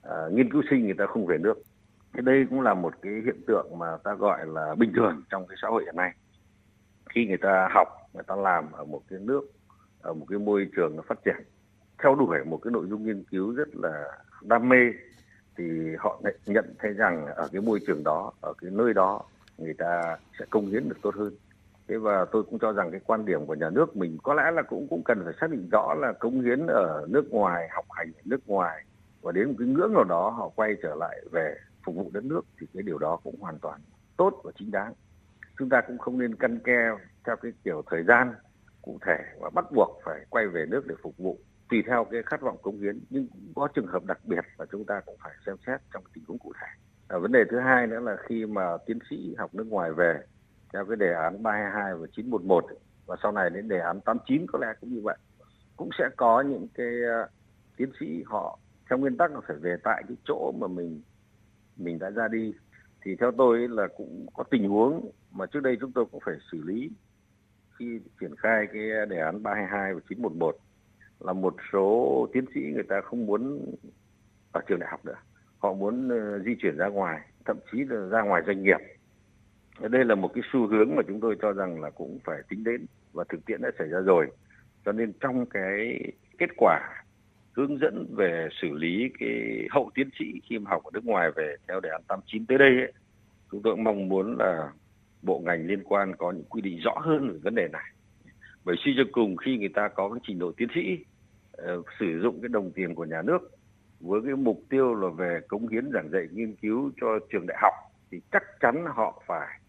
à, 0.02 0.16
nghiên 0.32 0.52
cứu 0.52 0.62
sinh 0.70 0.84
người 0.84 0.94
ta 0.98 1.06
không 1.06 1.26
về 1.26 1.38
nước. 1.38 1.54
Cái 2.12 2.22
đây 2.22 2.46
cũng 2.50 2.60
là 2.60 2.74
một 2.74 2.94
cái 3.02 3.12
hiện 3.24 3.40
tượng 3.46 3.78
mà 3.78 3.86
ta 4.04 4.14
gọi 4.14 4.46
là 4.46 4.74
bình 4.74 4.92
thường 4.96 5.22
trong 5.30 5.46
cái 5.46 5.56
xã 5.62 5.68
hội 5.68 5.84
hiện 5.84 5.96
nay. 5.96 6.12
Khi 7.14 7.26
người 7.26 7.36
ta 7.36 7.68
học 7.74 7.88
người 8.14 8.22
ta 8.26 8.36
làm 8.36 8.72
ở 8.72 8.84
một 8.84 9.02
cái 9.10 9.18
nước 9.18 9.42
ở 10.00 10.14
một 10.14 10.26
cái 10.28 10.38
môi 10.38 10.68
trường 10.76 10.96
nó 10.96 11.02
phát 11.08 11.24
triển 11.24 11.36
theo 12.02 12.14
đuổi 12.14 12.38
một 12.44 12.60
cái 12.62 12.70
nội 12.70 12.86
dung 12.90 13.06
nghiên 13.06 13.24
cứu 13.24 13.54
rất 13.54 13.68
là 13.72 14.04
đam 14.42 14.68
mê 14.68 14.76
thì 15.56 15.64
họ 15.98 16.22
nhận 16.46 16.74
thấy 16.78 16.92
rằng 16.92 17.26
ở 17.26 17.48
cái 17.52 17.62
môi 17.62 17.80
trường 17.86 18.04
đó 18.04 18.32
ở 18.40 18.52
cái 18.58 18.70
nơi 18.70 18.94
đó 18.94 19.22
người 19.58 19.74
ta 19.74 20.16
sẽ 20.38 20.44
công 20.50 20.66
hiến 20.66 20.88
được 20.88 20.96
tốt 21.02 21.14
hơn 21.14 21.32
thế 21.88 21.96
và 21.96 22.24
tôi 22.32 22.42
cũng 22.42 22.58
cho 22.58 22.72
rằng 22.72 22.90
cái 22.90 23.00
quan 23.06 23.24
điểm 23.24 23.46
của 23.46 23.54
nhà 23.54 23.70
nước 23.70 23.96
mình 23.96 24.18
có 24.22 24.34
lẽ 24.34 24.50
là 24.50 24.62
cũng 24.62 24.86
cũng 24.90 25.02
cần 25.04 25.20
phải 25.24 25.34
xác 25.40 25.50
định 25.50 25.68
rõ 25.68 25.94
là 25.94 26.12
cống 26.12 26.40
hiến 26.40 26.66
ở 26.66 27.06
nước 27.08 27.30
ngoài 27.30 27.68
học 27.70 27.84
hành 27.90 28.12
ở 28.16 28.22
nước 28.24 28.48
ngoài 28.48 28.84
và 29.22 29.32
đến 29.32 29.48
một 29.48 29.54
cái 29.58 29.68
ngưỡng 29.68 29.94
nào 29.94 30.04
đó 30.04 30.30
họ 30.30 30.48
quay 30.48 30.76
trở 30.82 30.94
lại 30.94 31.20
về 31.32 31.54
phục 31.84 31.94
vụ 31.94 32.10
đất 32.12 32.24
nước 32.24 32.40
thì 32.60 32.66
cái 32.74 32.82
điều 32.82 32.98
đó 32.98 33.18
cũng 33.24 33.40
hoàn 33.40 33.58
toàn 33.58 33.80
tốt 34.16 34.40
và 34.44 34.52
chính 34.58 34.70
đáng 34.70 34.92
chúng 35.58 35.68
ta 35.68 35.80
cũng 35.80 35.98
không 35.98 36.18
nên 36.18 36.34
căn 36.34 36.58
ke 36.58 36.90
theo 37.26 37.36
cái 37.36 37.52
kiểu 37.64 37.82
thời 37.90 38.02
gian 38.02 38.34
cụ 38.82 38.98
thể 39.06 39.18
và 39.40 39.50
bắt 39.50 39.64
buộc 39.74 40.00
phải 40.04 40.26
quay 40.30 40.46
về 40.46 40.66
nước 40.68 40.86
để 40.86 40.94
phục 41.02 41.16
vụ 41.18 41.38
tùy 41.70 41.82
theo 41.86 42.04
cái 42.10 42.22
khát 42.26 42.40
vọng 42.40 42.56
cống 42.62 42.80
hiến 42.80 43.00
nhưng 43.10 43.26
cũng 43.28 43.52
có 43.54 43.68
trường 43.74 43.86
hợp 43.86 44.04
đặc 44.04 44.18
biệt 44.24 44.44
và 44.56 44.66
chúng 44.72 44.84
ta 44.84 45.00
cũng 45.06 45.16
phải 45.22 45.32
xem 45.46 45.56
xét 45.66 45.80
trong 45.94 46.02
tình 46.14 46.24
huống 46.28 46.38
cụ 46.38 46.52
thể. 46.60 46.66
À, 47.08 47.18
vấn 47.18 47.32
đề 47.32 47.44
thứ 47.50 47.58
hai 47.58 47.86
nữa 47.86 48.00
là 48.00 48.16
khi 48.28 48.46
mà 48.46 48.76
tiến 48.86 48.98
sĩ 49.10 49.34
học 49.38 49.54
nước 49.54 49.66
ngoài 49.66 49.92
về 49.92 50.20
theo 50.72 50.84
cái 50.84 50.96
đề 50.96 51.12
án 51.12 51.42
322 51.42 51.94
và 51.94 52.06
911 52.16 52.66
và 53.06 53.16
sau 53.22 53.32
này 53.32 53.50
đến 53.50 53.68
đề 53.68 53.78
án 53.78 54.00
89 54.00 54.46
có 54.48 54.58
lẽ 54.58 54.66
cũng 54.80 54.94
như 54.94 55.00
vậy. 55.02 55.16
Cũng 55.76 55.90
sẽ 55.98 56.04
có 56.16 56.40
những 56.40 56.68
cái 56.74 56.86
uh, 56.86 57.30
tiến 57.76 57.90
sĩ 58.00 58.22
họ 58.26 58.58
theo 58.90 58.98
nguyên 58.98 59.16
tắc 59.16 59.32
là 59.34 59.40
phải 59.46 59.56
về 59.56 59.76
tại 59.84 60.02
cái 60.08 60.16
chỗ 60.24 60.52
mà 60.58 60.66
mình 60.66 61.02
mình 61.76 61.98
đã 61.98 62.10
ra 62.10 62.28
đi. 62.28 62.54
Thì 63.04 63.16
theo 63.20 63.32
tôi 63.38 63.68
là 63.68 63.88
cũng 63.96 64.26
có 64.34 64.44
tình 64.50 64.68
huống 64.68 65.10
mà 65.30 65.46
trước 65.46 65.60
đây 65.60 65.76
chúng 65.80 65.92
tôi 65.92 66.04
cũng 66.12 66.20
phải 66.24 66.34
xử 66.52 66.62
lý 66.62 66.90
khi 67.78 68.00
triển 68.20 68.36
khai 68.36 68.66
cái 68.72 68.82
đề 69.08 69.20
án 69.20 69.42
322 69.42 69.94
và 69.94 70.00
911 70.08 70.56
là 71.20 71.32
một 71.32 71.56
số 71.72 72.26
tiến 72.32 72.44
sĩ 72.54 72.60
người 72.60 72.86
ta 72.88 73.00
không 73.00 73.26
muốn 73.26 73.74
ở 74.52 74.60
trường 74.66 74.78
đại 74.78 74.90
học 74.90 75.04
nữa. 75.04 75.16
Họ 75.58 75.72
muốn 75.72 76.08
uh, 76.08 76.42
di 76.44 76.54
chuyển 76.62 76.76
ra 76.76 76.88
ngoài 76.88 77.20
thậm 77.44 77.56
chí 77.72 77.84
là 77.84 78.08
ra 78.08 78.22
ngoài 78.22 78.42
doanh 78.46 78.62
nghiệp 78.62 78.78
đây 79.80 80.04
là 80.04 80.14
một 80.14 80.30
cái 80.34 80.42
xu 80.52 80.66
hướng 80.66 80.96
mà 80.96 81.02
chúng 81.08 81.20
tôi 81.20 81.36
cho 81.42 81.52
rằng 81.52 81.80
là 81.80 81.90
cũng 81.90 82.18
phải 82.24 82.38
tính 82.48 82.64
đến 82.64 82.86
và 83.12 83.24
thực 83.28 83.46
tiễn 83.46 83.62
đã 83.62 83.70
xảy 83.78 83.88
ra 83.88 84.00
rồi. 84.00 84.26
Cho 84.84 84.92
nên 84.92 85.12
trong 85.20 85.46
cái 85.46 86.00
kết 86.38 86.50
quả 86.56 87.04
hướng 87.52 87.78
dẫn 87.78 88.06
về 88.16 88.48
xử 88.62 88.68
lý 88.68 89.08
cái 89.18 89.66
hậu 89.70 89.90
tiến 89.94 90.08
sĩ 90.18 90.24
khi 90.48 90.58
mà 90.58 90.70
học 90.70 90.84
ở 90.84 90.90
nước 90.94 91.04
ngoài 91.04 91.30
về 91.36 91.56
theo 91.68 91.80
đề 91.80 91.88
án 91.90 92.02
89 92.08 92.46
tới 92.46 92.58
đây 92.58 92.68
ấy, 92.68 92.92
chúng 93.50 93.62
tôi 93.62 93.74
cũng 93.74 93.84
mong 93.84 94.08
muốn 94.08 94.36
là 94.38 94.72
bộ 95.22 95.42
ngành 95.44 95.66
liên 95.66 95.82
quan 95.84 96.16
có 96.16 96.32
những 96.32 96.44
quy 96.44 96.60
định 96.60 96.78
rõ 96.84 96.94
hơn 97.00 97.30
về 97.32 97.38
vấn 97.42 97.54
đề 97.54 97.68
này. 97.72 97.92
Bởi 98.64 98.76
suy 98.84 98.94
cho 98.96 99.02
cùng 99.12 99.36
khi 99.36 99.58
người 99.58 99.70
ta 99.74 99.88
có 99.88 100.10
cái 100.10 100.20
trình 100.26 100.38
độ 100.38 100.52
tiến 100.56 100.68
sĩ 100.74 101.04
uh, 101.62 101.86
sử 102.00 102.20
dụng 102.22 102.40
cái 102.42 102.48
đồng 102.48 102.70
tiền 102.70 102.94
của 102.94 103.04
nhà 103.04 103.22
nước 103.22 103.38
với 104.00 104.20
cái 104.24 104.36
mục 104.36 104.62
tiêu 104.70 104.94
là 104.94 105.08
về 105.08 105.40
cống 105.48 105.68
hiến 105.68 105.90
giảng 105.94 106.08
dạy 106.12 106.28
nghiên 106.32 106.54
cứu 106.56 106.90
cho 107.00 107.06
trường 107.32 107.46
đại 107.46 107.58
học 107.60 107.74
thì 108.10 108.20
chắc 108.32 108.42
chắn 108.60 108.84
họ 108.86 109.22
phải 109.26 109.60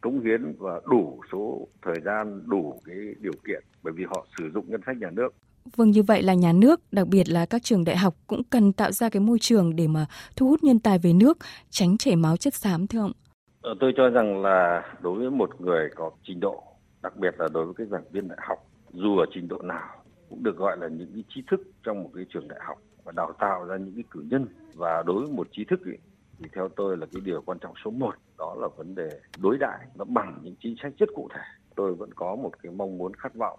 cống 0.00 0.20
hiến 0.20 0.54
và 0.58 0.80
đủ 0.90 1.20
số 1.32 1.68
thời 1.82 2.00
gian 2.04 2.42
đủ 2.46 2.80
cái 2.84 2.96
điều 3.20 3.32
kiện 3.46 3.64
bởi 3.82 3.92
vì 3.96 4.04
họ 4.04 4.26
sử 4.38 4.50
dụng 4.54 4.64
ngân 4.68 4.80
sách 4.86 4.96
nhà 4.96 5.10
nước. 5.10 5.34
Vâng 5.76 5.90
như 5.90 6.02
vậy 6.02 6.22
là 6.22 6.34
nhà 6.34 6.52
nước, 6.52 6.80
đặc 6.92 7.08
biệt 7.08 7.28
là 7.28 7.46
các 7.46 7.62
trường 7.62 7.84
đại 7.84 7.96
học 7.96 8.14
cũng 8.26 8.42
cần 8.50 8.72
tạo 8.72 8.92
ra 8.92 9.08
cái 9.08 9.20
môi 9.20 9.38
trường 9.40 9.76
để 9.76 9.86
mà 9.86 10.06
thu 10.36 10.48
hút 10.48 10.64
nhân 10.64 10.78
tài 10.78 10.98
về 10.98 11.12
nước, 11.12 11.38
tránh 11.70 11.96
chảy 11.98 12.16
máu 12.16 12.36
chất 12.36 12.54
xám 12.54 12.86
thưa 12.86 13.00
ông. 13.00 13.12
Ờ, 13.60 13.74
tôi 13.80 13.92
cho 13.96 14.10
rằng 14.10 14.42
là 14.42 14.82
đối 15.02 15.18
với 15.18 15.30
một 15.30 15.60
người 15.60 15.88
có 15.96 16.10
trình 16.22 16.40
độ, 16.40 16.62
đặc 17.02 17.16
biệt 17.16 17.34
là 17.38 17.48
đối 17.52 17.64
với 17.64 17.74
cái 17.74 17.86
giảng 17.86 18.04
viên 18.12 18.28
đại 18.28 18.38
học, 18.42 18.58
dù 18.92 19.16
ở 19.16 19.26
trình 19.34 19.48
độ 19.48 19.62
nào 19.62 19.88
cũng 20.30 20.42
được 20.42 20.56
gọi 20.56 20.76
là 20.80 20.88
những 20.88 21.10
cái 21.14 21.24
trí 21.28 21.42
thức 21.50 21.60
trong 21.82 22.02
một 22.02 22.10
cái 22.14 22.24
trường 22.32 22.48
đại 22.48 22.60
học 22.62 22.78
và 23.04 23.12
đào 23.16 23.32
tạo 23.38 23.64
ra 23.64 23.76
những 23.76 23.94
cái 23.94 24.04
cử 24.10 24.24
nhân. 24.30 24.46
Và 24.74 25.02
đối 25.06 25.20
với 25.20 25.32
một 25.32 25.48
trí 25.52 25.64
thức 25.64 25.84
ấy, 25.84 25.98
thì 26.38 26.44
theo 26.54 26.68
tôi 26.76 26.96
là 26.96 27.06
cái 27.12 27.20
điều 27.24 27.42
quan 27.46 27.58
trọng 27.58 27.74
số 27.84 27.90
một 27.90 28.14
đó 28.38 28.56
là 28.58 28.68
vấn 28.76 28.94
đề 28.94 29.20
đối 29.42 29.58
đại 29.58 29.86
nó 29.94 30.04
bằng 30.04 30.38
những 30.42 30.54
chính 30.60 30.74
sách 30.82 30.92
rất 30.98 31.08
cụ 31.14 31.28
thể. 31.34 31.42
Tôi 31.76 31.94
vẫn 31.94 32.14
có 32.14 32.36
một 32.36 32.62
cái 32.62 32.72
mong 32.72 32.98
muốn 32.98 33.14
khát 33.14 33.34
vọng 33.34 33.58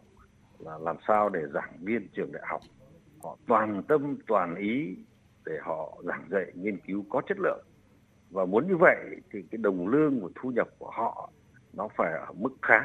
là 0.60 0.78
làm 0.78 0.98
sao 1.08 1.30
để 1.30 1.42
giảng 1.54 1.78
viên 1.82 2.08
trường 2.13 2.32
đại 2.32 2.44
học 2.46 2.62
họ 3.24 3.38
toàn 3.48 3.84
tâm 3.88 4.18
toàn 4.28 4.56
ý 4.56 4.96
để 5.46 5.60
họ 5.62 5.98
giảng 6.04 6.28
dạy 6.32 6.52
nghiên 6.54 6.78
cứu 6.78 7.06
có 7.10 7.22
chất 7.28 7.38
lượng. 7.39 7.65
Và 8.30 8.46
muốn 8.46 8.68
như 8.68 8.78
vậy 8.78 8.98
thì 9.32 9.42
cái 9.52 9.58
đồng 9.58 9.88
lương 9.88 10.20
và 10.22 10.30
thu 10.36 10.52
nhập 10.52 10.68
của 10.78 10.92
họ 10.92 11.32
nó 11.74 11.88
phải 11.98 12.12
ở 12.12 12.34
mức 12.34 12.54
khá. 12.62 12.80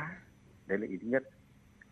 Đấy 0.67 0.79
là 0.79 0.87
ý 0.87 0.97
thứ 1.03 1.09
nhất. 1.09 1.23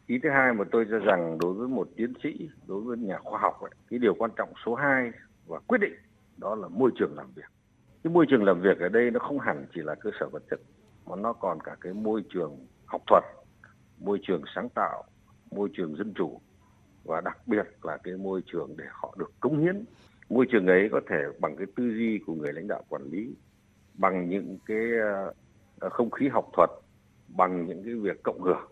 Ý 0.06 0.18
thứ 0.22 0.30
hai 0.30 0.54
mà 0.54 0.64
tôi 0.72 0.86
cho 0.90 0.98
rằng 0.98 1.38
đối 1.38 1.52
với 1.52 1.68
một 1.68 1.88
tiến 1.96 2.12
sĩ 2.22 2.48
đối 2.66 2.80
với 2.80 2.98
nhà 2.98 3.18
khoa 3.18 3.40
học 3.40 3.60
ấy, 3.60 3.70
cái 3.90 3.98
điều 3.98 4.14
quan 4.14 4.30
trọng 4.36 4.52
số 4.64 4.74
2 4.74 5.10
và 5.46 5.58
quyết 5.58 5.78
định 5.78 5.94
đó 6.36 6.54
là 6.54 6.68
môi 6.68 6.90
trường 6.94 7.16
làm 7.16 7.32
việc 7.34 7.50
cái 8.04 8.12
môi 8.12 8.26
trường 8.28 8.44
làm 8.44 8.60
việc 8.60 8.78
ở 8.80 8.88
đây 8.88 9.10
nó 9.10 9.20
không 9.20 9.38
hẳn 9.38 9.66
chỉ 9.74 9.80
là 9.80 9.94
cơ 9.94 10.10
sở 10.20 10.28
vật 10.28 10.42
chất, 10.50 10.60
mà 11.06 11.16
nó 11.16 11.32
còn 11.32 11.58
cả 11.60 11.76
cái 11.80 11.92
môi 11.92 12.24
trường 12.34 12.66
học 12.86 13.02
thuật, 13.06 13.24
môi 13.98 14.18
trường 14.22 14.42
sáng 14.54 14.68
tạo, 14.68 15.04
môi 15.50 15.68
trường 15.72 15.96
dân 15.96 16.12
chủ, 16.14 16.40
và 17.04 17.20
đặc 17.20 17.38
biệt 17.46 17.66
là 17.82 17.96
cái 17.96 18.14
môi 18.14 18.42
trường 18.46 18.74
để 18.76 18.84
họ 18.90 19.14
được 19.18 19.32
cống 19.40 19.58
hiến. 19.58 19.84
Môi 20.28 20.46
trường 20.52 20.66
ấy 20.66 20.88
có 20.92 21.00
thể 21.10 21.16
bằng 21.40 21.56
cái 21.56 21.66
tư 21.76 21.84
duy 21.84 22.20
của 22.26 22.34
người 22.34 22.52
lãnh 22.52 22.68
đạo 22.68 22.82
quản 22.88 23.02
lý, 23.02 23.34
bằng 23.94 24.28
những 24.28 24.58
cái 24.66 24.86
ờ, 25.80 25.88
không 25.88 26.10
khí 26.10 26.28
học 26.28 26.44
thuật, 26.56 26.70
bằng 27.28 27.66
những 27.66 27.84
cái 27.84 27.94
việc 27.94 28.22
cộng 28.22 28.42
hưởng. 28.42 28.70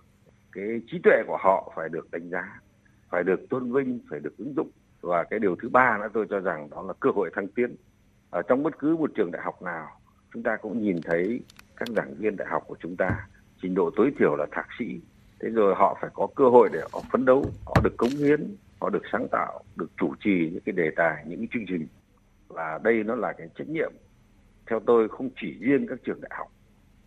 Cái 0.52 0.80
trí 0.86 0.98
tuệ 1.02 1.22
của 1.26 1.38
họ 1.40 1.72
phải 1.76 1.88
được 1.88 2.10
đánh 2.10 2.30
giá, 2.30 2.60
phải 3.08 3.24
được 3.24 3.40
tôn 3.50 3.72
vinh, 3.72 3.98
phải 4.10 4.20
được 4.20 4.36
ứng 4.38 4.54
dụng. 4.56 4.70
Và 5.00 5.24
cái 5.30 5.38
điều 5.38 5.56
thứ 5.62 5.68
ba 5.68 5.98
nữa 5.98 6.08
tôi 6.12 6.26
cho 6.30 6.40
rằng 6.40 6.70
đó 6.70 6.82
là 6.82 6.92
cơ 7.00 7.10
hội 7.10 7.30
thăng 7.34 7.48
tiến 7.48 7.76
ở 8.30 8.42
trong 8.42 8.62
bất 8.62 8.78
cứ 8.78 8.96
một 8.96 9.10
trường 9.14 9.30
đại 9.30 9.42
học 9.42 9.62
nào, 9.62 10.00
chúng 10.32 10.42
ta 10.42 10.56
cũng 10.56 10.82
nhìn 10.82 10.96
thấy 11.04 11.40
các 11.76 11.88
giảng 11.88 12.14
viên 12.14 12.36
đại 12.36 12.48
học 12.50 12.64
của 12.66 12.76
chúng 12.80 12.96
ta, 12.96 13.28
trình 13.62 13.74
độ 13.74 13.90
tối 13.96 14.12
thiểu 14.18 14.36
là 14.36 14.46
thạc 14.52 14.66
sĩ. 14.78 15.00
Thế 15.40 15.48
rồi 15.48 15.74
họ 15.74 15.98
phải 16.00 16.10
có 16.14 16.28
cơ 16.34 16.44
hội 16.44 16.68
để 16.72 16.80
họ 16.92 17.02
phấn 17.12 17.24
đấu, 17.24 17.44
họ 17.66 17.80
được 17.84 17.96
cống 17.96 18.10
hiến, 18.10 18.56
họ 18.80 18.90
được 18.90 19.02
sáng 19.12 19.26
tạo, 19.32 19.62
được 19.76 19.90
chủ 19.96 20.14
trì 20.20 20.50
những 20.52 20.62
cái 20.64 20.72
đề 20.72 20.90
tài, 20.96 21.24
những 21.26 21.38
cái 21.38 21.48
chương 21.52 21.64
trình. 21.68 21.86
Và 22.48 22.80
đây 22.82 23.04
nó 23.04 23.14
là 23.14 23.32
cái 23.32 23.48
trách 23.58 23.68
nhiệm. 23.68 23.92
Theo 24.66 24.80
tôi, 24.80 25.08
không 25.08 25.30
chỉ 25.40 25.58
riêng 25.60 25.86
các 25.88 25.98
trường 26.04 26.20
đại 26.20 26.30
học 26.34 26.52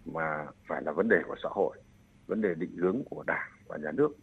mà 0.05 0.45
phải 0.67 0.81
là 0.85 0.91
vấn 0.91 1.09
đề 1.09 1.17
của 1.27 1.35
xã 1.43 1.49
hội, 1.51 1.77
vấn 2.27 2.41
đề 2.41 2.53
định 2.53 2.77
hướng 2.77 3.03
của 3.09 3.23
đảng 3.27 3.49
và 3.67 3.77
nhà 3.77 3.91
nước. 3.91 4.15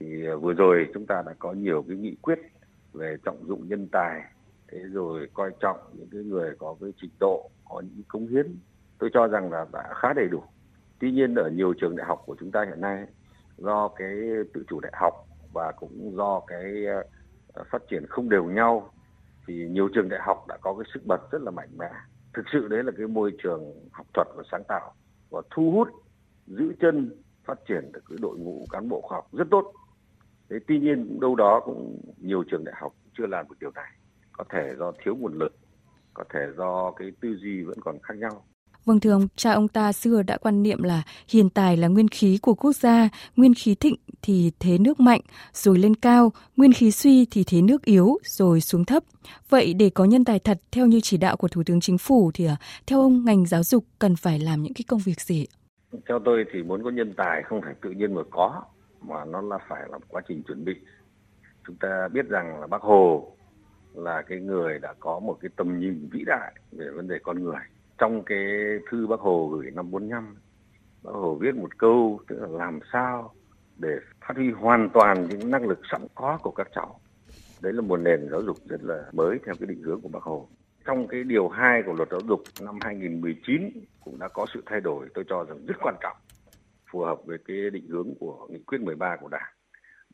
Thì 0.00 0.26
ờ, 0.26 0.38
vừa 0.38 0.52
rồi 0.52 0.86
chúng 0.94 1.06
ta 1.06 1.22
đã 1.26 1.34
có 1.38 1.52
nhiều 1.52 1.84
cái 1.88 1.96
nghị 1.96 2.16
quyết 2.22 2.38
về 2.92 3.16
trọng 3.24 3.46
dụng 3.48 3.68
nhân 3.68 3.88
tài 3.92 4.22
thế 4.68 4.78
rồi 4.92 5.28
coi 5.34 5.50
trọng 5.60 5.76
những 5.92 6.08
cái 6.12 6.22
người 6.22 6.54
có 6.58 6.76
cái 6.80 6.90
trình 7.00 7.10
độ, 7.20 7.50
có 7.68 7.80
những 7.80 8.02
cống 8.08 8.26
hiến. 8.26 8.56
Tôi 8.98 9.10
cho 9.14 9.28
rằng 9.28 9.52
là 9.52 9.66
đã 9.72 9.94
khá 9.94 10.12
đầy 10.12 10.28
đủ. 10.28 10.42
Tuy 11.00 11.12
nhiên 11.12 11.34
ở 11.34 11.50
nhiều 11.50 11.74
trường 11.80 11.96
đại 11.96 12.06
học 12.06 12.22
của 12.26 12.36
chúng 12.40 12.50
ta 12.50 12.64
hiện 12.64 12.80
nay, 12.80 13.06
do 13.56 13.88
cái 13.88 14.10
tự 14.54 14.64
chủ 14.68 14.80
đại 14.80 14.92
học 14.94 15.14
và 15.52 15.72
cũng 15.76 16.12
do 16.16 16.40
cái 16.46 16.86
ờ, 17.52 17.64
phát 17.70 17.82
triển 17.90 18.06
không 18.06 18.28
đều 18.28 18.44
nhau, 18.44 18.90
thì 19.46 19.68
nhiều 19.68 19.88
trường 19.94 20.08
đại 20.08 20.20
học 20.22 20.44
đã 20.48 20.56
có 20.60 20.74
cái 20.74 20.90
sức 20.94 21.06
bật 21.06 21.20
rất 21.32 21.42
là 21.42 21.50
mạnh 21.50 21.68
mẽ. 21.78 21.90
Thực 22.34 22.42
sự 22.52 22.68
đấy 22.68 22.84
là 22.84 22.92
cái 22.96 23.06
môi 23.06 23.32
trường 23.42 23.74
học 23.92 24.06
thuật 24.14 24.26
và 24.36 24.42
sáng 24.50 24.62
tạo 24.68 24.94
và 25.30 25.42
thu 25.50 25.70
hút, 25.72 25.88
giữ 26.46 26.72
chân, 26.80 27.22
phát 27.44 27.58
triển 27.68 27.92
được 27.92 28.02
cái 28.08 28.18
đội 28.22 28.38
ngũ 28.38 28.64
cán 28.70 28.88
bộ 28.88 29.00
khoa 29.00 29.16
học 29.16 29.28
rất 29.32 29.46
tốt. 29.50 29.72
Thế 30.50 30.56
tuy 30.66 30.78
nhiên 30.78 31.20
đâu 31.20 31.34
đó 31.34 31.60
cũng 31.64 32.00
nhiều 32.16 32.44
trường 32.50 32.64
đại 32.64 32.74
học 32.78 32.92
chưa 33.18 33.26
làm 33.26 33.46
được 33.48 33.56
điều 33.60 33.70
này 33.74 33.90
có 34.38 34.44
thể 34.52 34.74
do 34.78 34.92
thiếu 35.04 35.16
nguồn 35.16 35.38
lực 35.38 35.52
có 36.14 36.24
thể 36.34 36.40
do 36.56 36.90
cái 36.90 37.08
tư 37.20 37.36
duy 37.42 37.62
vẫn 37.62 37.78
còn 37.80 37.98
khác 38.02 38.14
nhau 38.18 38.44
Vâng 38.88 39.00
thưa 39.00 39.12
ông, 39.12 39.28
cha 39.36 39.52
ông 39.52 39.68
ta 39.68 39.92
xưa 39.92 40.22
đã 40.22 40.36
quan 40.36 40.62
niệm 40.62 40.82
là 40.82 41.02
hiền 41.28 41.50
tài 41.50 41.76
là 41.76 41.88
nguyên 41.88 42.08
khí 42.08 42.38
của 42.42 42.54
quốc 42.54 42.72
gia, 42.72 43.08
nguyên 43.36 43.54
khí 43.54 43.74
thịnh 43.74 43.94
thì 44.22 44.52
thế 44.60 44.78
nước 44.78 45.00
mạnh, 45.00 45.20
rồi 45.52 45.78
lên 45.78 45.94
cao, 45.94 46.32
nguyên 46.56 46.72
khí 46.72 46.90
suy 46.90 47.26
thì 47.30 47.44
thế 47.46 47.62
nước 47.62 47.84
yếu, 47.84 48.18
rồi 48.22 48.60
xuống 48.60 48.84
thấp. 48.84 49.02
Vậy 49.48 49.74
để 49.74 49.90
có 49.90 50.04
nhân 50.04 50.24
tài 50.24 50.38
thật 50.38 50.58
theo 50.72 50.86
như 50.86 51.00
chỉ 51.02 51.16
đạo 51.16 51.36
của 51.36 51.48
Thủ 51.48 51.62
tướng 51.66 51.80
Chính 51.80 51.98
phủ 51.98 52.30
thì 52.34 52.46
à, 52.46 52.56
theo 52.86 53.00
ông 53.00 53.24
ngành 53.24 53.46
giáo 53.46 53.62
dục 53.62 53.84
cần 53.98 54.16
phải 54.16 54.38
làm 54.38 54.62
những 54.62 54.74
cái 54.74 54.84
công 54.88 55.00
việc 55.04 55.20
gì? 55.20 55.46
Theo 56.08 56.18
tôi 56.24 56.44
thì 56.52 56.62
muốn 56.62 56.84
có 56.84 56.90
nhân 56.90 57.14
tài 57.16 57.42
không 57.42 57.60
phải 57.62 57.74
tự 57.82 57.90
nhiên 57.90 58.14
mà 58.14 58.22
có, 58.30 58.62
mà 59.00 59.24
nó 59.24 59.40
là 59.40 59.58
phải 59.68 59.82
là 59.90 59.98
một 59.98 60.04
quá 60.08 60.22
trình 60.28 60.42
chuẩn 60.42 60.64
bị. 60.64 60.74
Chúng 61.66 61.76
ta 61.76 62.08
biết 62.12 62.28
rằng 62.28 62.60
là 62.60 62.66
Bác 62.66 62.82
Hồ 62.82 63.32
là 64.04 64.22
cái 64.22 64.40
người 64.40 64.78
đã 64.78 64.94
có 65.00 65.18
một 65.18 65.38
cái 65.40 65.50
tầm 65.56 65.78
nhìn 65.78 66.08
vĩ 66.12 66.24
đại 66.26 66.52
về 66.72 66.90
vấn 66.90 67.08
đề 67.08 67.18
con 67.22 67.44
người. 67.44 67.60
Trong 67.98 68.22
cái 68.22 68.38
thư 68.90 69.06
bác 69.06 69.20
hồ 69.20 69.46
gửi 69.46 69.70
năm 69.70 69.90
45 69.90 70.36
bác 71.02 71.12
hồ 71.12 71.34
viết 71.34 71.54
một 71.54 71.78
câu 71.78 72.20
tức 72.28 72.36
là 72.40 72.48
làm 72.48 72.80
sao 72.92 73.34
để 73.76 73.98
phát 74.20 74.36
huy 74.36 74.50
hoàn 74.50 74.90
toàn 74.94 75.28
những 75.28 75.50
năng 75.50 75.68
lực 75.68 75.80
sẵn 75.90 76.00
có 76.14 76.38
của 76.42 76.50
các 76.50 76.68
cháu. 76.74 77.00
Đấy 77.62 77.72
là 77.72 77.80
một 77.80 77.96
nền 77.96 78.28
giáo 78.30 78.42
dục 78.42 78.56
rất 78.68 78.82
là 78.82 79.04
mới 79.12 79.38
theo 79.46 79.54
cái 79.60 79.66
định 79.66 79.82
hướng 79.82 80.00
của 80.00 80.08
bác 80.08 80.22
hồ. 80.22 80.48
Trong 80.84 81.08
cái 81.08 81.24
điều 81.24 81.48
2 81.48 81.82
của 81.82 81.92
luật 81.92 82.08
giáo 82.10 82.20
dục 82.28 82.42
năm 82.60 82.78
2019 82.80 83.70
cũng 84.00 84.18
đã 84.18 84.28
có 84.28 84.46
sự 84.54 84.62
thay 84.66 84.80
đổi, 84.80 85.08
tôi 85.14 85.24
cho 85.28 85.44
rằng 85.44 85.66
rất 85.66 85.74
quan 85.82 85.94
trọng, 86.00 86.16
phù 86.92 87.00
hợp 87.00 87.18
với 87.26 87.38
cái 87.48 87.70
định 87.72 87.86
hướng 87.88 88.14
của 88.20 88.48
nghị 88.50 88.58
quyết 88.66 88.80
13 88.80 89.16
của 89.20 89.28
đảng. 89.28 89.52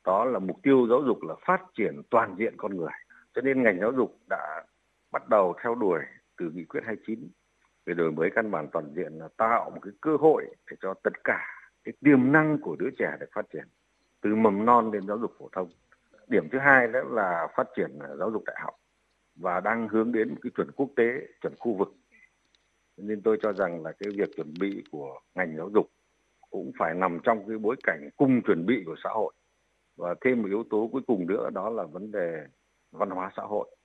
Đó 0.05 0.25
là 0.25 0.39
mục 0.39 0.57
tiêu 0.63 0.87
giáo 0.89 1.03
dục 1.07 1.23
là 1.23 1.35
phát 1.47 1.63
triển 1.77 2.03
toàn 2.11 2.37
diện 2.39 2.55
con 2.57 2.77
người 2.77 2.93
cho 3.35 3.43
nên 3.43 3.63
ngành 3.63 3.81
giáo 3.81 3.93
dục 3.93 4.19
đã 4.29 4.65
bắt 5.13 5.29
đầu 5.29 5.55
theo 5.63 5.75
đuổi 5.75 6.01
từ 6.37 6.51
nghị 6.51 6.65
quyết 6.65 6.81
29 6.85 7.29
về 7.87 7.95
đổi 7.95 8.13
mới 8.13 8.31
căn 8.35 8.51
bản 8.51 8.69
toàn 8.73 8.93
diện 8.97 9.13
là 9.13 9.29
tạo 9.37 9.71
một 9.71 9.81
cái 9.83 9.93
cơ 10.01 10.17
hội 10.17 10.45
để 10.71 10.77
cho 10.81 10.95
tất 11.03 11.25
cả 11.25 11.55
cái 11.85 11.93
tiềm 12.05 12.33
năng 12.33 12.59
của 12.61 12.77
đứa 12.77 12.91
trẻ 12.99 13.17
được 13.21 13.27
phát 13.35 13.47
triển, 13.53 13.65
từ 14.23 14.35
mầm 14.35 14.65
non 14.65 14.91
đến 14.93 15.07
giáo 15.07 15.19
dục 15.19 15.33
phổ 15.39 15.49
thông. 15.53 15.69
Điểm 16.29 16.49
thứ 16.53 16.59
hai 16.59 16.87
đó 16.89 17.01
là 17.03 17.49
phát 17.57 17.67
triển 17.77 17.99
giáo 18.19 18.31
dục 18.31 18.43
đại 18.47 18.57
học 18.61 18.75
và 19.35 19.61
đang 19.61 19.89
hướng 19.89 20.13
đến 20.13 20.29
một 20.29 20.37
cái 20.43 20.51
chuẩn 20.57 20.71
quốc 20.73 20.91
tế, 20.97 21.27
chuẩn 21.41 21.55
khu 21.59 21.77
vực. 21.77 21.95
Nên 22.97 23.23
tôi 23.23 23.39
cho 23.43 23.53
rằng 23.53 23.83
là 23.83 23.93
cái 23.93 24.13
việc 24.17 24.29
chuẩn 24.37 24.55
bị 24.61 24.85
của 24.91 25.21
ngành 25.35 25.57
giáo 25.57 25.71
dục 25.75 25.91
cũng 26.51 26.73
phải 26.79 26.95
nằm 26.95 27.19
trong 27.23 27.49
cái 27.49 27.59
bối 27.59 27.77
cảnh 27.83 28.09
cung 28.17 28.43
chuẩn 28.43 28.67
bị 28.67 28.83
của 28.87 28.97
xã 29.05 29.11
hội. 29.11 29.35
Và 29.97 30.15
thêm 30.21 30.43
một 30.43 30.49
yếu 30.49 30.65
tố 30.71 30.89
cuối 30.93 31.03
cùng 31.07 31.27
nữa, 31.27 31.51
đó 31.55 31.71
là 31.71 31.85
vấn 31.85 32.13
đề 32.13 32.47
văn 32.95 33.11
hóa 33.11 33.31
xã 33.37 33.43
hội. 33.43 33.77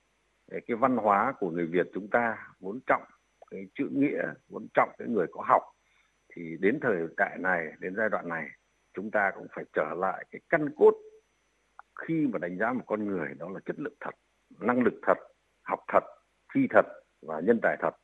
Cái 0.50 0.76
văn 0.76 0.96
hóa 0.96 1.32
của 1.38 1.50
người 1.50 1.66
Việt 1.66 1.86
chúng 1.94 2.08
ta 2.08 2.46
muốn 2.60 2.80
trọng, 2.86 3.02
cái 3.50 3.66
chữ 3.74 3.88
nghĩa 3.92 4.22
muốn 4.48 4.66
trọng 4.74 4.90
cái 4.98 5.08
người 5.08 5.26
có 5.30 5.44
học, 5.48 5.62
thì 6.34 6.56
đến 6.60 6.78
thời 6.82 6.96
đại 7.16 7.38
này, 7.38 7.72
đến 7.80 7.94
giai 7.96 8.08
đoạn 8.08 8.28
này, 8.28 8.48
chúng 8.94 9.10
ta 9.10 9.32
cũng 9.34 9.46
phải 9.54 9.64
trở 9.72 9.94
lại 9.96 10.24
cái 10.30 10.40
căn 10.48 10.68
cốt 10.76 10.94
khi 12.06 12.26
mà 12.32 12.38
đánh 12.38 12.58
giá 12.58 12.72
một 12.72 12.84
con 12.86 13.06
người, 13.06 13.34
đó 13.38 13.48
là 13.48 13.60
chất 13.66 13.78
lượng 13.78 13.94
thật, 14.00 14.14
năng 14.60 14.82
lực 14.82 14.94
thật, 15.06 15.18
học 15.62 15.80
thật, 15.92 16.04
thi 16.54 16.66
thật 16.70 16.86
và 17.22 17.40
nhân 17.40 17.58
tài 17.62 17.76
thật. 17.80 17.96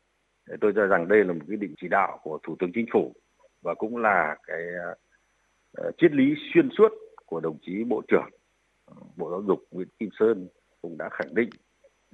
Tôi 0.60 0.72
cho 0.76 0.86
rằng 0.86 1.08
đây 1.08 1.24
là 1.24 1.32
một 1.32 1.44
cái 1.48 1.56
định 1.56 1.74
chỉ 1.80 1.88
đạo 1.88 2.18
của 2.22 2.38
thủ 2.42 2.56
tướng 2.58 2.70
chính 2.74 2.86
phủ 2.92 3.12
và 3.62 3.74
cũng 3.74 3.96
là 3.96 4.36
cái 4.42 4.62
ờ, 5.72 5.90
triết 5.98 6.12
lý 6.12 6.34
xuyên 6.54 6.68
suốt 6.78 6.92
của 7.26 7.40
đồng 7.40 7.58
chí 7.62 7.84
bộ 7.84 8.02
trưởng, 8.08 8.30
bộ 9.16 9.30
giáo 9.30 9.42
dục 9.42 9.60
nguyễn 9.70 9.88
kim 9.98 10.08
sơn 10.18 10.48
cũng 10.86 10.98
đã 10.98 11.08
khẳng 11.12 11.34
định 11.34 11.50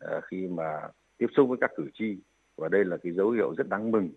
ờ, 0.00 0.20
khi 0.30 0.46
mà 0.46 0.80
tiếp 1.18 1.26
xúc 1.36 1.48
với 1.48 1.58
các 1.60 1.70
cử 1.76 1.84
tri 1.94 2.16
và 2.56 2.68
đây 2.68 2.84
là 2.84 2.96
cái 3.02 3.12
dấu 3.12 3.30
hiệu 3.30 3.54
rất 3.58 3.68
đáng 3.68 3.90
mừng 3.90 4.08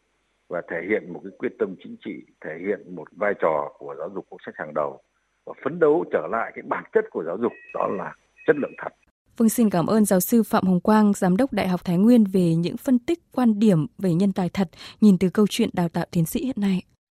và 0.49 0.61
thể 0.71 0.77
hiện 0.89 1.13
một 1.13 1.21
cái 1.23 1.31
quyết 1.37 1.51
tâm 1.59 1.75
chính 1.83 1.95
trị, 2.05 2.25
thể 2.45 2.57
hiện 2.59 2.95
một 2.95 3.07
vai 3.11 3.33
trò 3.41 3.71
của 3.77 3.95
giáo 3.97 4.09
dục 4.15 4.25
quốc 4.29 4.39
sách 4.45 4.55
hàng 4.57 4.73
đầu 4.73 5.01
và 5.45 5.53
phấn 5.63 5.79
đấu 5.79 6.05
trở 6.11 6.27
lại 6.31 6.51
cái 6.55 6.63
bản 6.67 6.83
chất 6.93 7.05
của 7.11 7.23
giáo 7.23 7.37
dục 7.41 7.51
đó 7.73 7.87
là 7.87 8.13
chất 8.47 8.55
lượng 8.55 8.73
thật. 8.77 8.93
Vâng 9.37 9.49
xin 9.49 9.69
cảm 9.69 9.87
ơn 9.87 10.05
giáo 10.05 10.19
sư 10.19 10.43
Phạm 10.43 10.63
Hồng 10.67 10.79
Quang, 10.79 11.13
Giám 11.13 11.37
đốc 11.37 11.53
Đại 11.53 11.67
học 11.67 11.81
Thái 11.85 11.97
Nguyên 11.97 12.23
về 12.33 12.55
những 12.55 12.77
phân 12.77 12.99
tích 12.99 13.19
quan 13.31 13.59
điểm 13.59 13.87
về 13.97 14.13
nhân 14.13 14.33
tài 14.33 14.49
thật 14.49 14.69
nhìn 15.01 15.17
từ 15.17 15.29
câu 15.29 15.45
chuyện 15.49 15.69
đào 15.73 15.89
tạo 15.89 16.05
tiến 16.11 16.25
sĩ 16.25 16.45
hiện 16.45 16.57
nay. 16.59 16.81